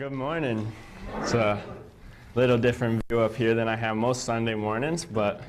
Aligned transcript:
Good 0.00 0.12
morning. 0.12 0.72
It's 1.18 1.34
a 1.34 1.62
little 2.34 2.56
different 2.56 3.02
view 3.10 3.20
up 3.20 3.34
here 3.34 3.52
than 3.52 3.68
I 3.68 3.76
have 3.76 3.98
most 3.98 4.24
Sunday 4.24 4.54
mornings, 4.54 5.04
but 5.04 5.42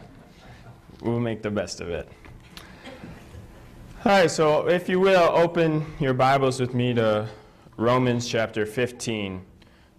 we'll 1.02 1.22
make 1.22 1.42
the 1.42 1.50
best 1.50 1.80
of 1.80 1.88
it. 1.88 2.12
All 4.04 4.12
right, 4.12 4.30
so 4.30 4.68
if 4.68 4.90
you 4.90 5.00
will, 5.00 5.30
open 5.32 5.86
your 6.02 6.14
Bibles 6.14 6.60
with 6.60 6.74
me 6.74 6.94
to 6.96 7.30
Romans 7.78 8.28
chapter 8.28 8.66
15, 8.66 9.42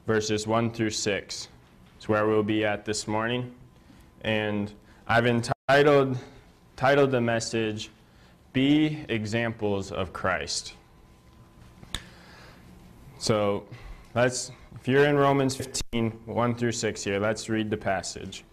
verses 0.07 0.47
1 0.47 0.71
through 0.73 0.91
6. 0.91 1.49
It's 1.97 2.09
where 2.11 2.27
we'll 2.27 2.43
be 2.43 2.63
at 2.63 2.85
this 2.85 3.09
morning. 3.09 3.55
And 4.21 4.71
I've 5.09 5.27
entitled 5.27 6.19
titled 6.77 7.11
the 7.11 7.23
message, 7.23 7.89
Be 8.53 9.07
Examples 9.09 9.91
of 9.91 10.13
Christ. 10.13 10.75
So 13.19 13.65
let's, 14.15 14.53
if 14.75 14.87
you're 14.87 15.07
in 15.07 15.17
Romans 15.17 15.57
15, 15.57 16.11
1 16.27 16.55
through 16.55 16.73
6 16.73 17.05
here, 17.05 17.19
let's 17.19 17.49
read 17.49 17.71
the 17.71 17.77
passage. 17.77 18.45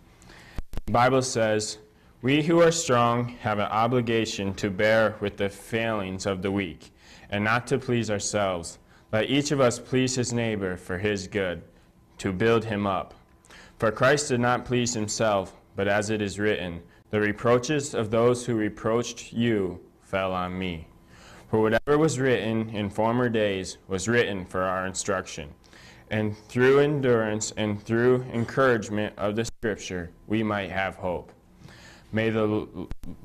The 0.85 0.91
Bible 0.91 1.21
says, 1.21 1.79
We 2.21 2.43
who 2.43 2.61
are 2.61 2.71
strong 2.71 3.29
have 3.41 3.59
an 3.59 3.65
obligation 3.65 4.53
to 4.55 4.69
bear 4.69 5.15
with 5.19 5.37
the 5.37 5.49
failings 5.49 6.25
of 6.25 6.41
the 6.41 6.51
weak, 6.51 6.91
and 7.29 7.43
not 7.43 7.67
to 7.67 7.77
please 7.77 8.09
ourselves. 8.09 8.79
Let 9.11 9.29
each 9.29 9.51
of 9.51 9.59
us 9.59 9.79
please 9.79 10.15
his 10.15 10.31
neighbor 10.31 10.77
for 10.77 10.97
his 10.97 11.27
good, 11.27 11.63
to 12.19 12.31
build 12.31 12.65
him 12.65 12.85
up. 12.85 13.13
For 13.77 13.91
Christ 13.91 14.29
did 14.29 14.39
not 14.39 14.65
please 14.65 14.93
himself, 14.93 15.55
but 15.75 15.87
as 15.87 16.09
it 16.09 16.21
is 16.21 16.39
written, 16.39 16.81
The 17.09 17.19
reproaches 17.19 17.93
of 17.93 18.11
those 18.11 18.45
who 18.45 18.55
reproached 18.55 19.33
you 19.33 19.79
fell 20.03 20.33
on 20.33 20.57
me. 20.57 20.87
For 21.49 21.59
whatever 21.59 21.97
was 21.97 22.19
written 22.19 22.69
in 22.69 22.91
former 22.91 23.27
days 23.27 23.79
was 23.87 24.07
written 24.07 24.45
for 24.45 24.61
our 24.61 24.85
instruction, 24.85 25.49
and 26.11 26.37
through 26.47 26.79
endurance 26.79 27.51
and 27.57 27.81
through 27.83 28.23
encouragement 28.33 29.13
of 29.17 29.35
the 29.35 29.45
Scripture 29.45 30.09
we 30.27 30.43
might 30.43 30.71
have 30.71 30.95
hope. 30.95 31.31
May 32.11 32.31
the, 32.31 32.67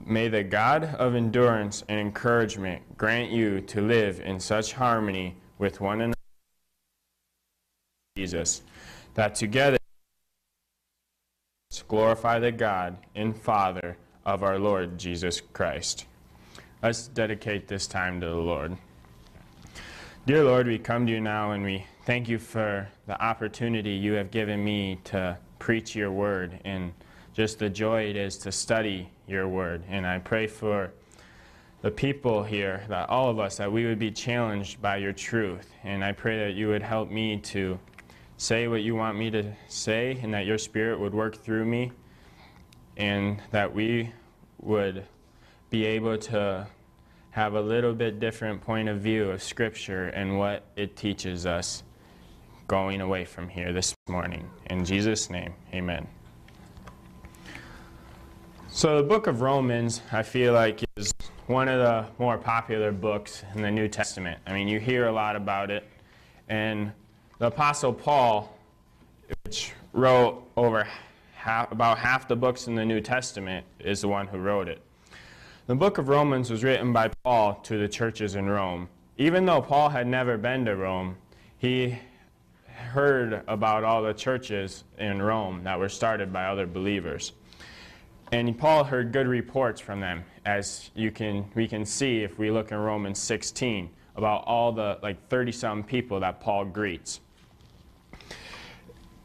may 0.05 0.29
the 0.29 0.43
God 0.43 0.85
of 0.85 1.15
endurance 1.15 1.85
and 1.89 1.99
encouragement 1.99 2.83
grant 2.99 3.31
you 3.31 3.61
to 3.63 3.81
live 3.81 4.21
in 4.21 4.39
such 4.39 4.75
harmony 4.75 5.37
with 5.59 5.81
one 5.81 6.03
another, 6.03 6.15
Jesus, 8.17 8.63
that 9.15 9.35
together 9.35 9.79
glorify 11.89 12.39
the 12.39 12.53
God 12.53 12.97
and 13.15 13.37
Father 13.37 13.97
of 14.25 14.43
our 14.43 14.59
Lord 14.59 14.99
Jesus 14.99 15.41
Christ. 15.41 16.07
Let's 16.83 17.09
dedicate 17.09 17.69
this 17.69 17.87
time 17.87 18.21
to 18.21 18.27
the 18.27 18.35
Lord. 18.35 18.77
Dear 20.27 20.45
Lord, 20.45 20.67
we 20.67 20.79
come 20.79 21.07
to 21.07 21.13
you 21.13 21.21
now 21.21 21.53
and 21.53 21.65
we 21.65 21.87
thank 22.05 22.29
you 22.29 22.39
for 22.39 22.87
the 23.07 23.21
opportunity 23.23 23.91
you 23.91 24.13
have 24.13 24.31
given 24.31 24.63
me 24.63 25.01
to 25.05 25.39
preach 25.59 25.95
your 25.95 26.11
word 26.13 26.61
and 26.65 26.93
just 27.33 27.59
the 27.59 27.71
joy 27.71 28.03
it 28.03 28.17
is 28.17 28.37
to 28.37 28.53
study 28.53 29.09
your 29.27 29.49
word. 29.49 29.83
And 29.89 30.07
I 30.07 30.19
pray 30.19 30.47
for 30.47 30.93
the 31.81 31.91
people 31.91 32.43
here, 32.43 32.85
that 32.89 33.09
all 33.09 33.31
of 33.31 33.39
us, 33.39 33.57
that 33.57 33.73
we 33.73 33.87
would 33.87 33.99
be 33.99 34.11
challenged 34.11 34.81
by 34.81 34.99
your 34.99 35.13
truth. 35.13 35.71
And 35.83 36.05
I 36.05 36.13
pray 36.13 36.39
that 36.47 36.55
you 36.55 36.69
would 36.69 36.83
help 36.83 37.11
me 37.11 37.39
to 37.39 37.79
say 38.37 38.69
what 38.69 38.83
you 38.83 38.95
want 38.95 39.19
me 39.19 39.31
to 39.31 39.53
say 39.69 40.19
and 40.23 40.33
that 40.35 40.45
your 40.45 40.59
spirit 40.59 41.01
would 41.01 41.15
work 41.15 41.37
through 41.37 41.65
me 41.65 41.91
and 42.97 43.41
that 43.51 43.75
we 43.75 44.13
would 44.61 45.05
be 45.71 45.87
able 45.87 46.19
to 46.19 46.67
have 47.31 47.55
a 47.55 47.61
little 47.61 47.95
bit 47.95 48.21
different 48.21 48.61
point 48.61 48.89
of 48.89 49.01
view 49.01 49.31
of 49.31 49.43
Scripture 49.43 50.09
and 50.09 50.39
what 50.39 50.65
it 50.77 50.97
teaches 50.97 51.47
us 51.47 51.83
going 52.67 53.01
away 53.01 53.25
from 53.25 53.49
here 53.49 53.73
this 53.73 53.95
morning. 54.09 54.49
In 54.71 54.85
Jesus' 54.85 55.31
name, 55.31 55.55
amen. 55.73 56.07
So, 58.71 58.97
the 58.97 59.03
book 59.03 59.27
of 59.27 59.41
Romans, 59.41 60.01
I 60.11 60.23
feel 60.23 60.53
like, 60.53 60.83
is 60.97 61.13
one 61.47 61.69
of 61.69 61.79
the 61.79 62.07
more 62.19 62.39
popular 62.39 62.91
books 62.91 63.45
in 63.55 63.63
the 63.63 63.71
New 63.71 63.87
Testament. 63.87 64.41
I 64.47 64.53
mean, 64.53 64.67
you 64.67 64.81
hear 64.81 65.07
a 65.07 65.13
lot 65.13 65.37
about 65.37 65.71
it. 65.71 65.87
And 66.49 66.91
the 67.39 67.47
Apostle 67.47 67.93
Paul, 67.93 68.57
which 69.45 69.73
wrote 69.93 70.43
over 70.57 70.87
half, 71.35 71.71
about 71.71 71.99
half 71.99 72.27
the 72.27 72.37
books 72.37 72.67
in 72.67 72.75
the 72.75 72.85
New 72.85 73.01
Testament, 73.01 73.65
is 73.79 74.01
the 74.01 74.09
one 74.09 74.27
who 74.27 74.39
wrote 74.39 74.69
it. 74.69 74.81
The 75.67 75.75
book 75.75 75.99
of 75.99 76.09
Romans 76.09 76.51
was 76.51 76.65
written 76.65 76.93
by 76.93 77.11
Paul 77.23 77.55
to 77.63 77.79
the 77.79 77.89
churches 77.89 78.35
in 78.35 78.47
Rome. 78.47 78.89
Even 79.17 79.47
though 79.47 79.63
Paul 79.63 79.91
had 79.91 80.07
never 80.07 80.37
been 80.37 80.65
to 80.65 80.75
Rome, 80.77 81.17
he 81.59 81.99
heard 82.75 83.43
about 83.47 83.85
all 83.85 84.03
the 84.03 84.13
churches 84.13 84.85
in 84.99 85.23
Rome 85.23 85.65
that 85.65 85.79
were 85.79 85.89
started 85.89 86.33
by 86.33 86.47
other 86.47 86.67
believers. 86.67 87.33
And 88.33 88.57
Paul 88.59 88.85
heard 88.85 89.13
good 89.13 89.29
reports 89.29 89.81
from 89.81 90.01
them, 90.01 90.25
as 90.45 90.91
you 90.95 91.11
can, 91.11 91.45
we 91.55 91.69
can 91.69 91.85
see 91.85 92.23
if 92.23 92.39
we 92.39 92.51
look 92.51 92.73
in 92.73 92.79
Romans 92.79 93.19
16, 93.19 93.89
about 94.17 94.45
all 94.47 94.73
the 94.73 94.99
like 95.03 95.29
30-some 95.29 95.85
people 95.85 96.21
that 96.21 96.41
Paul 96.41 96.65
greets. 96.65 97.21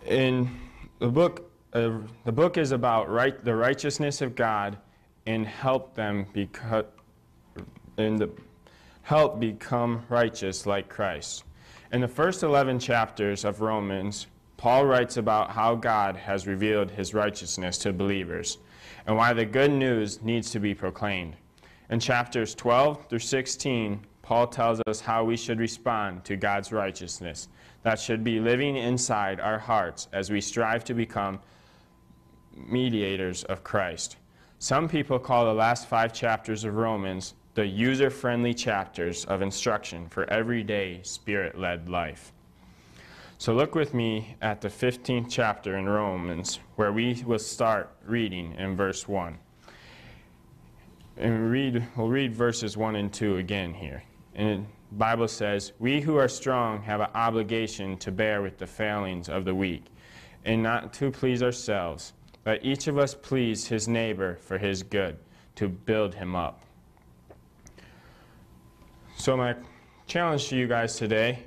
In 0.05 0.49
the 0.99 1.07
book, 1.07 1.51
uh, 1.73 1.91
the 2.25 2.31
book 2.31 2.57
is 2.57 2.71
about 2.71 3.09
right, 3.09 3.43
the 3.43 3.55
righteousness 3.55 4.21
of 4.21 4.35
God 4.35 4.77
and 5.25 5.45
help 5.45 5.95
them 5.95 6.25
become 6.33 6.85
and 7.97 8.17
the, 8.17 8.29
help 9.01 9.39
become 9.39 10.03
righteous 10.09 10.65
like 10.65 10.87
Christ. 10.87 11.43
In 11.91 12.01
the 12.01 12.07
first 12.07 12.43
11 12.43 12.77
chapters 12.77 13.43
of 13.43 13.61
Romans, 13.61 14.27
Paul 14.57 14.85
writes 14.85 15.17
about 15.17 15.49
how 15.49 15.73
God 15.73 16.15
has 16.15 16.45
revealed 16.45 16.91
his 16.91 17.15
righteousness 17.15 17.79
to 17.79 17.91
believers 17.91 18.59
and 19.07 19.17
why 19.17 19.33
the 19.33 19.45
good 19.45 19.71
news 19.71 20.21
needs 20.21 20.51
to 20.51 20.59
be 20.59 20.75
proclaimed. 20.75 21.35
In 21.89 21.99
chapters 21.99 22.53
12 22.53 23.07
through 23.09 23.17
16, 23.17 24.05
Paul 24.21 24.45
tells 24.45 24.81
us 24.85 25.01
how 25.01 25.23
we 25.23 25.35
should 25.35 25.57
respond 25.59 26.23
to 26.25 26.35
God's 26.35 26.71
righteousness 26.71 27.47
that 27.81 27.99
should 27.99 28.23
be 28.23 28.39
living 28.39 28.75
inside 28.75 29.39
our 29.39 29.57
hearts 29.57 30.09
as 30.13 30.29
we 30.29 30.41
strive 30.41 30.83
to 30.83 30.93
become 30.93 31.39
mediators 32.55 33.45
of 33.45 33.63
Christ. 33.63 34.17
Some 34.59 34.87
people 34.87 35.17
call 35.17 35.45
the 35.45 35.53
last 35.55 35.87
five 35.87 36.13
chapters 36.13 36.65
of 36.65 36.75
Romans 36.75 37.33
the 37.59 37.67
user 37.67 38.09
friendly 38.09 38.53
chapters 38.53 39.25
of 39.25 39.41
instruction 39.41 40.07
for 40.07 40.23
everyday 40.29 41.01
spirit 41.03 41.59
led 41.59 41.89
life. 41.89 42.31
So 43.37 43.53
look 43.53 43.75
with 43.75 43.93
me 43.93 44.37
at 44.41 44.61
the 44.61 44.69
15th 44.69 45.27
chapter 45.29 45.75
in 45.75 45.85
Romans, 45.89 46.61
where 46.77 46.93
we 46.93 47.21
will 47.25 47.37
start 47.37 47.91
reading 48.05 48.55
in 48.57 48.77
verse 48.77 49.09
1. 49.09 49.37
And 51.17 51.51
read, 51.51 51.85
we'll 51.97 52.07
read 52.07 52.33
verses 52.33 52.77
1 52.77 52.95
and 52.95 53.11
2 53.11 53.35
again 53.35 53.73
here. 53.73 54.03
And 54.35 54.65
the 54.91 54.95
Bible 54.95 55.27
says, 55.27 55.73
We 55.79 55.99
who 55.99 56.15
are 56.15 56.29
strong 56.29 56.81
have 56.83 57.01
an 57.01 57.09
obligation 57.13 57.97
to 57.97 58.09
bear 58.09 58.41
with 58.41 58.57
the 58.57 58.67
failings 58.67 59.27
of 59.27 59.43
the 59.43 59.53
weak, 59.53 59.83
and 60.45 60.63
not 60.63 60.93
to 60.93 61.11
please 61.11 61.43
ourselves. 61.43 62.13
Let 62.45 62.63
each 62.63 62.87
of 62.87 62.97
us 62.97 63.13
please 63.13 63.67
his 63.67 63.89
neighbor 63.89 64.37
for 64.37 64.57
his 64.57 64.81
good, 64.81 65.17
to 65.55 65.67
build 65.67 66.15
him 66.15 66.37
up. 66.37 66.63
So, 69.19 69.35
my 69.35 69.53
challenge 70.07 70.47
to 70.47 70.55
you 70.55 70.65
guys 70.65 70.95
today, 70.95 71.39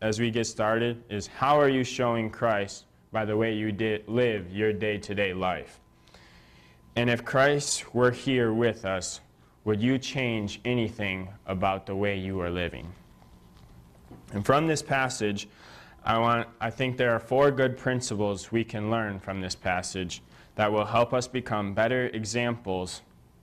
as 0.00 0.18
we 0.18 0.32
get 0.32 0.48
started, 0.48 1.04
is 1.08 1.28
how 1.28 1.60
are 1.60 1.68
you 1.68 1.84
showing 1.84 2.28
Christ 2.28 2.86
by 3.12 3.24
the 3.24 3.36
way 3.36 3.54
you 3.54 3.70
did 3.70 4.08
live 4.08 4.50
your 4.50 4.72
day 4.72 4.98
to 4.98 5.14
day 5.14 5.32
life? 5.32 5.78
And 6.96 7.08
if 7.08 7.24
Christ 7.24 7.94
were 7.94 8.10
here 8.10 8.52
with 8.52 8.84
us, 8.84 9.20
would 9.64 9.80
you 9.80 9.96
change 9.96 10.60
anything 10.64 11.28
about 11.46 11.86
the 11.86 11.94
way 11.94 12.18
you 12.18 12.40
are 12.40 12.50
living? 12.50 12.92
And 14.32 14.44
from 14.44 14.66
this 14.66 14.82
passage, 14.82 15.48
I, 16.04 16.18
want, 16.18 16.48
I 16.60 16.70
think 16.70 16.96
there 16.96 17.12
are 17.12 17.20
four 17.20 17.52
good 17.52 17.78
principles 17.78 18.50
we 18.50 18.64
can 18.64 18.90
learn 18.90 19.20
from 19.20 19.40
this 19.40 19.54
passage 19.54 20.20
that 20.56 20.72
will 20.72 20.84
help 20.84 21.14
us 21.14 21.28
become 21.28 21.74
better 21.74 22.06
examples 22.06 23.02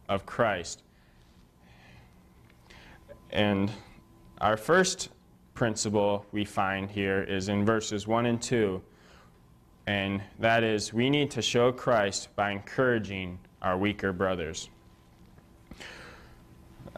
of 0.10 0.26
Christ. 0.26 0.84
And 3.30 3.72
our 4.42 4.58
first 4.58 5.10
principle 5.54 6.26
we 6.32 6.46
find 6.46 6.90
here 6.90 7.24
is 7.24 7.50
in 7.50 7.66
verses 7.66 8.08
1 8.08 8.28
and 8.28 8.42
2, 8.42 8.82
and 9.88 10.22
that 10.40 10.64
is 10.64 10.94
we 10.94 11.10
need 11.10 11.32
to 11.32 11.42
show 11.42 11.72
Christ 11.72 12.30
by 12.36 12.52
encouraging 12.52 13.40
our 13.62 13.78
weaker 13.78 14.14
brothers. 14.14 14.70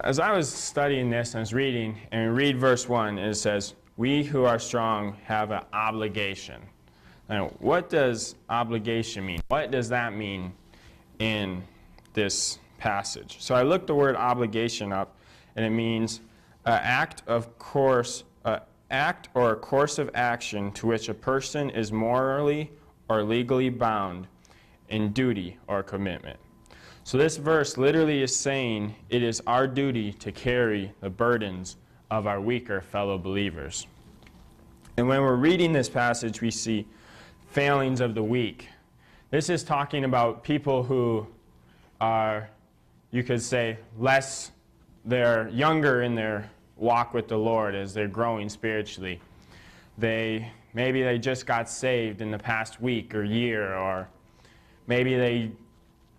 As 0.04 0.20
I 0.20 0.32
was 0.32 0.52
studying 0.52 1.10
this 1.10 1.36
I 1.36 1.40
was 1.40 1.54
reading, 1.54 1.98
and 2.12 2.36
read 2.36 2.58
verse 2.58 2.88
1, 2.88 3.18
and 3.18 3.30
it 3.32 3.36
says, 3.36 3.76
We 3.98 4.24
who 4.24 4.44
are 4.44 4.60
strong 4.60 5.16
have 5.24 5.52
an 5.52 5.64
obligation. 5.72 6.62
Now, 7.30 7.50
what 7.60 7.90
does 7.90 8.36
obligation 8.50 9.26
mean? 9.26 9.42
What 9.50 9.72
does 9.72 9.88
that 9.90 10.14
mean 10.14 10.54
in 11.20 11.64
this 12.14 12.60
passage? 12.78 13.38
So 13.40 13.56
I 13.56 13.64
looked 13.64 13.88
the 13.88 13.96
word 13.96 14.16
obligation 14.16 14.92
up, 14.92 15.16
and 15.56 15.66
it 15.66 15.70
means 15.70 16.22
an 16.66 16.80
act 16.84 17.24
of 17.28 17.58
course, 17.58 18.24
uh, 18.46 18.60
act 18.92 19.30
or 19.34 19.52
a 19.52 19.56
course 19.56 19.98
of 19.98 20.10
action 20.14 20.72
to 20.74 20.88
which 20.88 21.10
a 21.10 21.14
person 21.14 21.70
is 21.70 21.92
morally 21.92 22.72
or 23.10 23.24
legally 23.24 23.70
bound 23.70 24.28
in 24.90 25.12
duty 25.12 25.58
or 25.68 25.84
commitment. 25.84 26.40
So 27.04 27.18
this 27.18 27.38
verse 27.38 27.78
literally 27.78 28.22
is 28.22 28.36
saying 28.36 28.96
it 29.10 29.24
is 29.24 29.42
our 29.48 29.68
duty 29.68 30.14
to 30.14 30.32
carry 30.32 30.92
the 31.02 31.10
burdens 31.10 31.78
of 32.12 32.28
our 32.28 32.40
weaker 32.40 32.82
fellow 32.82 33.18
believers. 33.18 33.88
And 34.98 35.08
when 35.08 35.22
we're 35.22 35.36
reading 35.36 35.72
this 35.72 35.90
passage, 35.90 36.42
we 36.42 36.52
see 36.52 36.86
failings 37.52 38.02
of 38.02 38.16
the 38.16 38.24
weak. 38.24 38.68
This 39.32 39.50
is 39.50 39.64
talking 39.64 40.04
about 40.04 40.44
people 40.44 40.84
who 40.84 41.26
are, 42.02 42.50
you 43.12 43.24
could 43.24 43.42
say, 43.42 43.78
less, 43.98 44.52
they're 45.06 45.50
younger 45.50 46.04
in 46.04 46.16
their 46.16 46.50
walk 46.76 47.14
with 47.14 47.28
the 47.28 47.38
Lord 47.38 47.76
as 47.76 47.94
they're 47.94 48.08
growing 48.08 48.50
spiritually. 48.50 49.20
They, 49.98 50.50
maybe 50.74 51.04
they 51.04 51.18
just 51.18 51.46
got 51.46 51.70
saved 51.70 52.22
in 52.22 52.32
the 52.32 52.38
past 52.38 52.82
week 52.82 53.14
or 53.14 53.24
year, 53.24 53.74
or 53.76 54.08
maybe 54.88 55.16
they, 55.16 55.52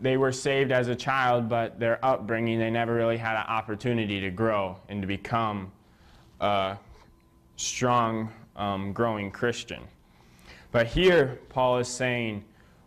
they 0.01 0.17
were 0.17 0.33
saved 0.33 0.73
as 0.73 0.89
a 0.89 0.95
child, 0.95 1.49
but 1.49 1.79
their 1.81 2.05
upbringing, 2.05 2.59
they 2.59 2.71
never 2.71 2.95
really 2.95 3.17
had 3.17 3.37
an 3.37 3.47
opportunity 3.49 4.21
to 4.21 4.31
grow 4.31 4.77
and 4.89 5.01
to 5.03 5.07
become 5.07 5.73
a 6.41 6.77
strong, 7.57 8.33
um, 8.57 8.93
growing 8.93 9.31
Christian. 9.31 9.83
But 10.73 10.87
here, 10.87 11.39
Paul 11.49 11.79
is 11.79 11.89
saying 11.89 12.45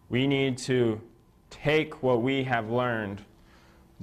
we 0.09 0.27
need 0.27 0.57
to 0.59 1.01
take 1.49 2.01
what 2.01 2.21
we 2.21 2.43
have 2.43 2.69
learned, 2.69 3.21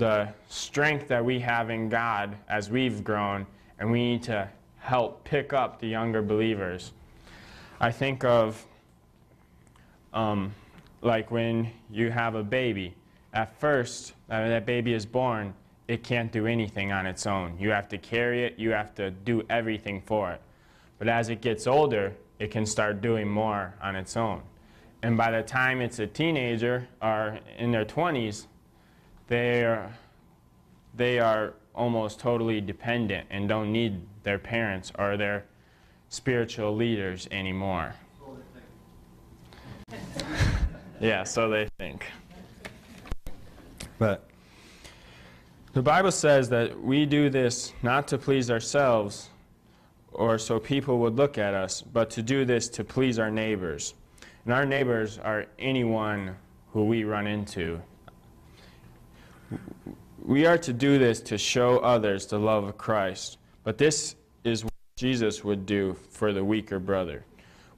the 0.00 0.32
strength 0.48 1.08
that 1.08 1.22
we 1.22 1.38
have 1.40 1.68
in 1.68 1.90
God 1.90 2.34
as 2.48 2.70
we've 2.70 3.04
grown, 3.04 3.46
and 3.78 3.92
we 3.92 4.02
need 4.02 4.22
to 4.24 4.48
help 4.78 5.22
pick 5.24 5.52
up 5.52 5.78
the 5.78 5.86
younger 5.86 6.22
believers. 6.22 6.92
I 7.78 7.92
think 7.92 8.24
of 8.24 8.66
um, 10.14 10.54
like 11.02 11.30
when 11.30 11.70
you 11.90 12.10
have 12.10 12.34
a 12.34 12.42
baby. 12.42 12.94
At 13.34 13.54
first, 13.60 14.14
uh, 14.30 14.48
that 14.48 14.64
baby 14.64 14.94
is 14.94 15.04
born, 15.04 15.54
it 15.86 16.02
can't 16.02 16.32
do 16.32 16.46
anything 16.46 16.92
on 16.92 17.06
its 17.06 17.26
own. 17.26 17.56
You 17.58 17.70
have 17.70 17.88
to 17.90 17.98
carry 17.98 18.44
it, 18.44 18.58
you 18.58 18.70
have 18.70 18.94
to 18.94 19.10
do 19.10 19.44
everything 19.50 20.00
for 20.00 20.32
it. 20.32 20.40
But 20.98 21.08
as 21.08 21.28
it 21.28 21.42
gets 21.42 21.66
older, 21.66 22.14
it 22.38 22.50
can 22.50 22.64
start 22.64 23.02
doing 23.02 23.28
more 23.28 23.74
on 23.82 23.96
its 23.96 24.16
own. 24.16 24.42
And 25.02 25.16
by 25.16 25.30
the 25.30 25.42
time 25.42 25.82
it's 25.82 25.98
a 25.98 26.06
teenager 26.06 26.88
or 27.02 27.38
in 27.58 27.70
their 27.70 27.84
20s, 27.84 28.46
they 29.30 29.64
are, 29.64 29.88
they 30.96 31.20
are 31.20 31.54
almost 31.72 32.18
totally 32.18 32.60
dependent 32.60 33.28
and 33.30 33.48
don't 33.48 33.70
need 33.70 34.02
their 34.24 34.40
parents 34.40 34.90
or 34.98 35.16
their 35.16 35.44
spiritual 36.08 36.74
leaders 36.74 37.28
anymore. 37.30 37.94
yeah, 41.00 41.22
so 41.22 41.48
they 41.48 41.68
think. 41.78 42.06
But 44.00 44.28
the 45.74 45.82
Bible 45.82 46.10
says 46.10 46.48
that 46.48 46.82
we 46.82 47.06
do 47.06 47.30
this 47.30 47.72
not 47.84 48.08
to 48.08 48.18
please 48.18 48.50
ourselves 48.50 49.30
or 50.12 50.38
so 50.38 50.58
people 50.58 50.98
would 50.98 51.14
look 51.14 51.38
at 51.38 51.54
us, 51.54 51.82
but 51.82 52.10
to 52.10 52.22
do 52.22 52.44
this 52.44 52.68
to 52.70 52.82
please 52.82 53.20
our 53.20 53.30
neighbors. 53.30 53.94
And 54.44 54.52
our 54.52 54.66
neighbors 54.66 55.20
are 55.20 55.46
anyone 55.60 56.34
who 56.72 56.84
we 56.84 57.04
run 57.04 57.28
into 57.28 57.80
we 60.24 60.46
are 60.46 60.58
to 60.58 60.72
do 60.72 60.98
this 60.98 61.20
to 61.22 61.38
show 61.38 61.78
others 61.78 62.26
the 62.26 62.38
love 62.38 62.64
of 62.64 62.78
Christ, 62.78 63.38
but 63.64 63.78
this 63.78 64.16
is 64.44 64.64
what 64.64 64.72
Jesus 64.96 65.42
would 65.42 65.66
do 65.66 65.96
for 66.10 66.32
the 66.32 66.44
weaker 66.44 66.78
brother. 66.78 67.24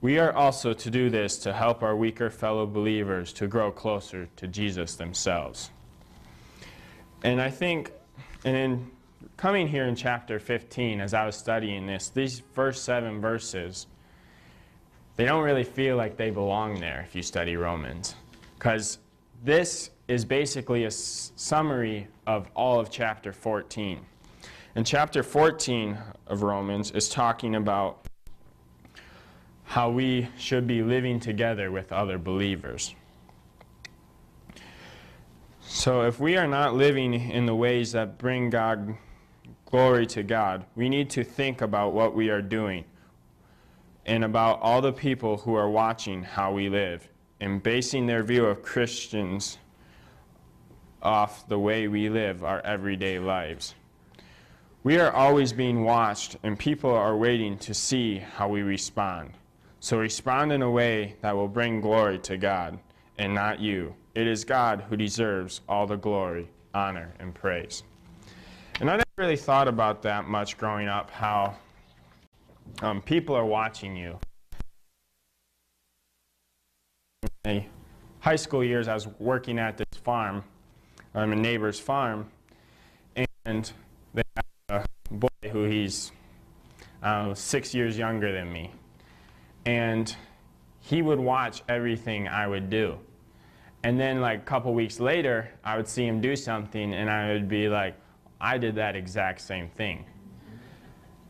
We 0.01 0.19
are 0.19 0.33
also 0.33 0.73
to 0.73 0.89
do 0.89 1.09
this 1.09 1.37
to 1.39 1.53
help 1.53 1.81
our 1.81 1.95
weaker 1.95 2.29
fellow 2.29 2.65
believers 2.65 3.31
to 3.33 3.47
grow 3.47 3.71
closer 3.71 4.27
to 4.35 4.47
Jesus 4.47 4.95
themselves. 4.95 5.71
And 7.23 7.41
I 7.41 7.49
think, 7.49 7.91
and 8.43 8.55
in 8.57 8.91
coming 9.37 9.67
here 9.67 9.85
in 9.85 9.95
chapter 9.95 10.39
15, 10.39 10.99
as 10.99 11.13
I 11.13 11.25
was 11.25 11.37
studying 11.37 11.87
this, 11.87 12.09
these 12.09 12.41
first 12.53 12.83
seven 12.83 13.21
verses, 13.21 13.87
they 15.15 15.25
don't 15.25 15.43
really 15.43 15.63
feel 15.63 15.95
like 15.95 16.17
they 16.17 16.31
belong 16.31 16.81
there 16.81 17.05
if 17.07 17.15
you 17.15 17.23
study 17.23 17.55
Romans. 17.55 18.15
Because 18.57 18.97
this 19.43 19.89
is 20.07 20.25
basically 20.25 20.83
a 20.85 20.91
summary 20.91 22.07
of 22.27 22.49
all 22.55 22.79
of 22.79 22.89
chapter 22.89 23.31
14. 23.31 23.99
And 24.75 24.85
chapter 24.85 25.23
14 25.23 25.97
of 26.27 26.43
Romans 26.43 26.91
is 26.91 27.07
talking 27.07 27.55
about 27.55 28.05
how 29.63 29.89
we 29.89 30.27
should 30.37 30.67
be 30.67 30.83
living 30.83 31.19
together 31.19 31.71
with 31.71 31.91
other 31.91 32.17
believers. 32.17 32.95
So 35.61 36.01
if 36.01 36.19
we 36.19 36.37
are 36.37 36.47
not 36.47 36.75
living 36.75 37.13
in 37.13 37.45
the 37.45 37.55
ways 37.55 37.93
that 37.93 38.17
bring 38.17 38.49
God 38.49 38.95
glory 39.65 40.05
to 40.07 40.21
God, 40.21 40.65
we 40.75 40.89
need 40.89 41.09
to 41.11 41.23
think 41.23 41.61
about 41.61 41.93
what 41.93 42.13
we 42.13 42.29
are 42.29 42.41
doing 42.41 42.83
and 44.05 44.23
about 44.23 44.59
all 44.61 44.81
the 44.81 44.91
people 44.91 45.37
who 45.37 45.55
are 45.55 45.69
watching 45.69 46.21
how 46.21 46.51
we 46.51 46.67
live 46.67 47.07
and 47.39 47.63
basing 47.63 48.05
their 48.05 48.21
view 48.21 48.45
of 48.45 48.61
Christians 48.61 49.57
off 51.03 51.47
the 51.47 51.59
way 51.59 51.87
we 51.87 52.09
live 52.09 52.43
our 52.43 52.61
everyday 52.61 53.19
lives. 53.19 53.75
We 54.83 54.97
are 54.99 55.11
always 55.11 55.53
being 55.53 55.83
watched, 55.83 56.37
and 56.43 56.57
people 56.57 56.89
are 56.89 57.15
waiting 57.15 57.57
to 57.59 57.73
see 57.73 58.17
how 58.17 58.49
we 58.49 58.63
respond. 58.63 59.31
So 59.79 59.97
respond 59.97 60.51
in 60.51 60.61
a 60.61 60.71
way 60.71 61.15
that 61.21 61.35
will 61.35 61.47
bring 61.47 61.81
glory 61.81 62.19
to 62.19 62.37
God 62.37 62.79
and 63.17 63.33
not 63.33 63.59
you. 63.59 63.95
It 64.15 64.27
is 64.27 64.43
God 64.43 64.83
who 64.89 64.97
deserves 64.97 65.61
all 65.69 65.85
the 65.85 65.97
glory, 65.97 66.49
honor, 66.73 67.13
and 67.19 67.33
praise. 67.33 67.83
And 68.79 68.89
I 68.89 68.93
never 68.93 69.03
really 69.17 69.37
thought 69.37 69.67
about 69.67 70.01
that 70.03 70.27
much 70.27 70.57
growing 70.57 70.87
up, 70.87 71.11
how 71.11 71.55
um, 72.81 73.01
people 73.01 73.35
are 73.35 73.45
watching 73.45 73.95
you. 73.95 74.19
In 77.45 77.65
high 78.19 78.35
school 78.35 78.63
years, 78.63 78.87
I 78.87 78.93
was 78.93 79.07
working 79.19 79.59
at 79.59 79.77
this 79.77 79.99
farm, 80.01 80.43
I'm 81.15 81.31
a 81.31 81.35
neighbor's 81.35 81.79
farm, 81.79 82.31
and 83.45 83.71
they 84.13 84.23
have 84.35 84.45
a 84.69 85.13
boy 85.13 85.27
who 85.51 85.65
he's 85.65 86.11
uh, 87.03 87.33
six 87.33 87.73
years 87.75 87.97
younger 87.97 88.31
than 88.31 88.51
me. 88.51 88.71
And 89.65 90.15
he 90.79 91.01
would 91.01 91.19
watch 91.19 91.61
everything 91.69 92.27
I 92.27 92.47
would 92.47 92.69
do. 92.69 92.97
And 93.83 93.99
then 93.99 94.21
like 94.21 94.39
a 94.39 94.43
couple 94.43 94.73
weeks 94.73 94.99
later, 94.99 95.49
I 95.63 95.77
would 95.77 95.87
see 95.87 96.05
him 96.05 96.21
do 96.21 96.35
something 96.35 96.93
and 96.93 97.09
I 97.09 97.33
would 97.33 97.47
be 97.47 97.67
like, 97.67 97.95
I 98.39 98.57
did 98.57 98.75
that 98.75 98.95
exact 98.95 99.41
same 99.41 99.69
thing. 99.69 100.05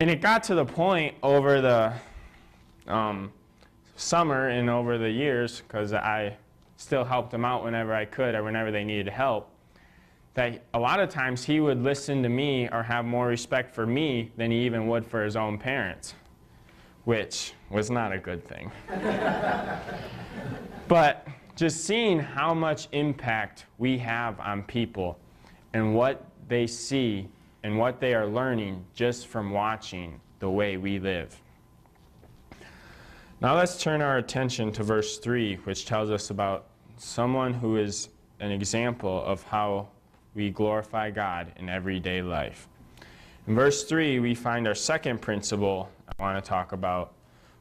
And 0.00 0.10
it 0.10 0.20
got 0.20 0.42
to 0.44 0.54
the 0.54 0.64
point 0.64 1.14
over 1.22 1.60
the 1.60 1.92
um, 2.86 3.32
summer 3.96 4.48
and 4.48 4.68
over 4.68 4.98
the 4.98 5.10
years, 5.10 5.60
because 5.60 5.92
I 5.92 6.36
still 6.76 7.04
helped 7.04 7.32
him 7.32 7.44
out 7.44 7.62
whenever 7.62 7.94
I 7.94 8.04
could 8.04 8.34
or 8.34 8.42
whenever 8.42 8.70
they 8.70 8.84
needed 8.84 9.08
help, 9.08 9.50
that 10.34 10.64
a 10.74 10.78
lot 10.78 11.00
of 11.00 11.08
times 11.08 11.44
he 11.44 11.60
would 11.60 11.82
listen 11.82 12.22
to 12.22 12.28
me 12.28 12.68
or 12.70 12.82
have 12.82 13.04
more 13.04 13.28
respect 13.28 13.74
for 13.74 13.86
me 13.86 14.32
than 14.36 14.50
he 14.50 14.64
even 14.64 14.88
would 14.88 15.06
for 15.06 15.24
his 15.24 15.36
own 15.36 15.56
parents, 15.56 16.14
which 17.04 17.52
was 17.70 17.90
not 17.90 18.12
a 18.12 18.18
good 18.18 18.44
thing. 18.44 18.70
but 20.88 21.26
just 21.54 21.84
seeing 21.84 22.18
how 22.18 22.52
much 22.52 22.88
impact 22.90 23.66
we 23.78 23.96
have 23.96 24.38
on 24.40 24.64
people 24.64 25.18
and 25.72 25.94
what 25.94 26.26
they 26.48 26.66
see 26.66 27.28
and 27.62 27.78
what 27.78 28.00
they 28.00 28.12
are 28.12 28.26
learning 28.26 28.84
just 28.94 29.28
from 29.28 29.52
watching 29.52 30.20
the 30.40 30.50
way 30.50 30.76
we 30.76 30.98
live. 30.98 31.40
Now 33.40 33.56
let's 33.56 33.80
turn 33.80 34.02
our 34.02 34.18
attention 34.18 34.72
to 34.72 34.82
verse 34.82 35.18
3, 35.18 35.56
which 35.64 35.86
tells 35.86 36.10
us 36.10 36.30
about 36.30 36.66
someone 36.96 37.54
who 37.54 37.76
is 37.76 38.08
an 38.40 38.50
example 38.50 39.22
of 39.24 39.42
how 39.44 39.88
we 40.34 40.50
glorify 40.50 41.10
God 41.10 41.52
in 41.56 41.68
everyday 41.68 42.22
life. 42.22 42.68
In 43.46 43.54
verse 43.54 43.84
3, 43.84 44.20
we 44.20 44.34
find 44.34 44.66
our 44.66 44.74
second 44.74 45.20
principle 45.20 45.90
I 46.18 46.22
want 46.22 46.42
to 46.42 46.48
talk 46.48 46.72
about, 46.72 47.12